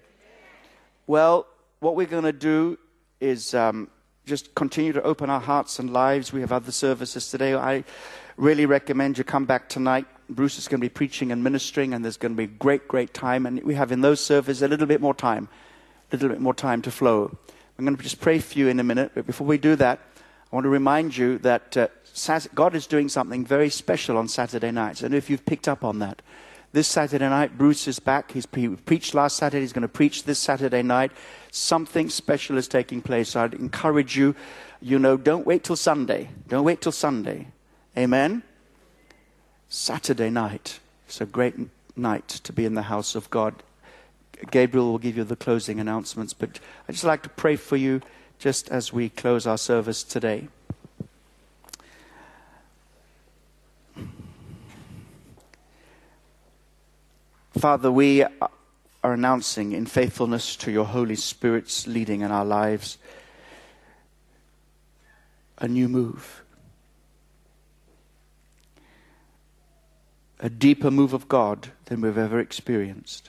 Well, 1.06 1.46
what 1.80 1.96
we're 1.96 2.06
going 2.06 2.24
to 2.24 2.32
do 2.32 2.78
is 3.20 3.52
um, 3.52 3.90
just 4.26 4.54
continue 4.54 4.92
to 4.92 5.02
open 5.02 5.28
our 5.28 5.40
hearts 5.40 5.80
and 5.80 5.92
lives. 5.92 6.32
We 6.32 6.40
have 6.40 6.52
other 6.52 6.70
services 6.70 7.30
today. 7.30 7.54
I 7.54 7.84
really 8.36 8.64
recommend 8.64 9.18
you 9.18 9.24
come 9.24 9.44
back 9.44 9.68
tonight. 9.68 10.06
Bruce 10.28 10.56
is 10.56 10.68
going 10.68 10.80
to 10.80 10.84
be 10.84 10.88
preaching 10.88 11.32
and 11.32 11.42
ministering, 11.42 11.94
and 11.94 12.04
there's 12.04 12.16
going 12.16 12.32
to 12.32 12.38
be 12.38 12.46
great, 12.46 12.86
great 12.86 13.12
time. 13.12 13.44
And 13.44 13.60
we 13.64 13.74
have 13.74 13.90
in 13.90 14.02
those 14.02 14.24
services 14.24 14.62
a 14.62 14.68
little 14.68 14.86
bit 14.86 15.00
more 15.00 15.14
time, 15.14 15.48
a 16.12 16.14
little 16.14 16.28
bit 16.28 16.40
more 16.40 16.54
time 16.54 16.80
to 16.82 16.92
flow. 16.92 17.36
I'm 17.76 17.84
going 17.84 17.96
to 17.96 18.02
just 18.02 18.20
pray 18.20 18.38
for 18.38 18.56
you 18.56 18.68
in 18.68 18.78
a 18.78 18.84
minute, 18.84 19.12
but 19.14 19.26
before 19.26 19.48
we 19.48 19.58
do 19.58 19.74
that, 19.76 19.98
I 20.52 20.56
want 20.56 20.64
to 20.64 20.70
remind 20.70 21.16
you 21.16 21.38
that 21.38 21.76
uh, 21.76 21.88
God 22.54 22.74
is 22.74 22.86
doing 22.86 23.08
something 23.08 23.44
very 23.44 23.70
special 23.70 24.16
on 24.16 24.28
Saturday 24.28 24.70
nights. 24.70 25.02
Know 25.02 25.16
if 25.16 25.30
you've 25.30 25.46
picked 25.46 25.68
up 25.68 25.84
on 25.84 25.98
that. 26.00 26.22
This 26.72 26.86
Saturday 26.86 27.28
night, 27.28 27.58
Bruce 27.58 27.88
is 27.88 27.98
back. 27.98 28.30
He's 28.30 28.46
he 28.54 28.68
preached 28.68 29.12
last 29.12 29.36
Saturday. 29.36 29.62
He's 29.62 29.72
going 29.72 29.82
to 29.82 29.88
preach 29.88 30.22
this 30.22 30.38
Saturday 30.38 30.82
night. 30.82 31.10
Something 31.50 32.08
special 32.08 32.56
is 32.58 32.68
taking 32.68 33.02
place. 33.02 33.34
I'd 33.34 33.54
encourage 33.54 34.16
you, 34.16 34.36
you 34.80 35.00
know, 35.00 35.16
don't 35.16 35.44
wait 35.44 35.64
till 35.64 35.74
Sunday. 35.74 36.30
Don't 36.46 36.64
wait 36.64 36.80
till 36.80 36.92
Sunday. 36.92 37.48
Amen? 37.98 38.44
Saturday 39.68 40.30
night. 40.30 40.78
It's 41.08 41.20
a 41.20 41.26
great 41.26 41.56
night 41.96 42.28
to 42.28 42.52
be 42.52 42.64
in 42.64 42.74
the 42.74 42.82
house 42.82 43.16
of 43.16 43.28
God. 43.30 43.54
Gabriel 44.52 44.92
will 44.92 44.98
give 44.98 45.16
you 45.16 45.24
the 45.24 45.36
closing 45.36 45.80
announcements, 45.80 46.32
but 46.32 46.60
I'd 46.88 46.94
just 46.94 47.04
like 47.04 47.24
to 47.24 47.28
pray 47.28 47.56
for 47.56 47.76
you 47.76 48.00
just 48.38 48.68
as 48.70 48.92
we 48.92 49.08
close 49.08 49.46
our 49.46 49.58
service 49.58 50.04
today. 50.04 50.48
Father, 57.60 57.92
we 57.92 58.24
are 58.24 59.12
announcing 59.12 59.72
in 59.72 59.84
faithfulness 59.84 60.56
to 60.56 60.70
your 60.70 60.86
Holy 60.86 61.14
Spirit's 61.14 61.86
leading 61.86 62.22
in 62.22 62.30
our 62.30 62.46
lives 62.46 62.96
a 65.58 65.68
new 65.68 65.86
move, 65.86 66.42
a 70.38 70.48
deeper 70.48 70.90
move 70.90 71.12
of 71.12 71.28
God 71.28 71.68
than 71.84 72.00
we've 72.00 72.16
ever 72.16 72.40
experienced. 72.40 73.28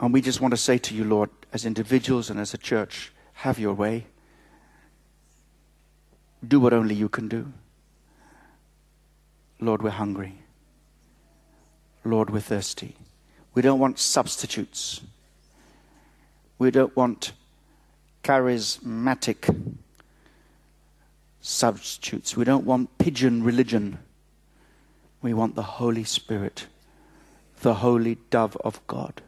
And 0.00 0.14
we 0.14 0.22
just 0.22 0.40
want 0.40 0.52
to 0.52 0.56
say 0.56 0.78
to 0.78 0.94
you, 0.94 1.04
Lord, 1.04 1.28
as 1.52 1.66
individuals 1.66 2.30
and 2.30 2.40
as 2.40 2.54
a 2.54 2.58
church, 2.58 3.12
have 3.34 3.58
your 3.58 3.74
way. 3.74 4.06
Do 6.46 6.58
what 6.58 6.72
only 6.72 6.94
you 6.94 7.10
can 7.10 7.28
do. 7.28 7.52
Lord, 9.60 9.82
we're 9.82 9.90
hungry. 9.90 10.34
Lord, 12.04 12.30
we're 12.30 12.40
thirsty. 12.40 12.94
We 13.54 13.62
don't 13.62 13.78
want 13.78 13.98
substitutes. 13.98 15.00
We 16.58 16.70
don't 16.70 16.94
want 16.96 17.32
charismatic 18.22 19.74
substitutes. 21.40 22.36
We 22.36 22.44
don't 22.44 22.64
want 22.64 22.98
pigeon 22.98 23.42
religion. 23.42 23.98
We 25.22 25.34
want 25.34 25.56
the 25.56 25.62
Holy 25.62 26.04
Spirit, 26.04 26.66
the 27.60 27.74
holy 27.74 28.18
dove 28.30 28.56
of 28.58 28.84
God. 28.86 29.22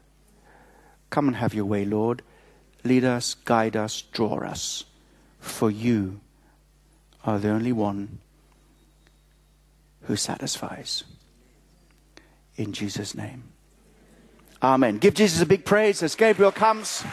Come 1.09 1.27
and 1.27 1.35
have 1.37 1.53
your 1.53 1.65
way, 1.65 1.83
Lord. 1.83 2.21
Lead 2.83 3.03
us, 3.03 3.33
guide 3.33 3.75
us, 3.75 4.01
draw 4.01 4.39
us. 4.39 4.85
For 5.39 5.69
you 5.69 6.21
are 7.25 7.37
the 7.37 7.49
only 7.49 7.73
one 7.73 8.19
who 10.03 10.15
satisfies. 10.15 11.03
In 12.55 12.73
Jesus' 12.73 13.15
name. 13.15 13.43
Amen. 14.61 14.97
Give 14.97 15.13
Jesus 15.13 15.41
a 15.41 15.45
big 15.45 15.65
praise 15.65 16.03
as 16.03 16.15
Gabriel 16.15 16.51
comes. 16.51 17.03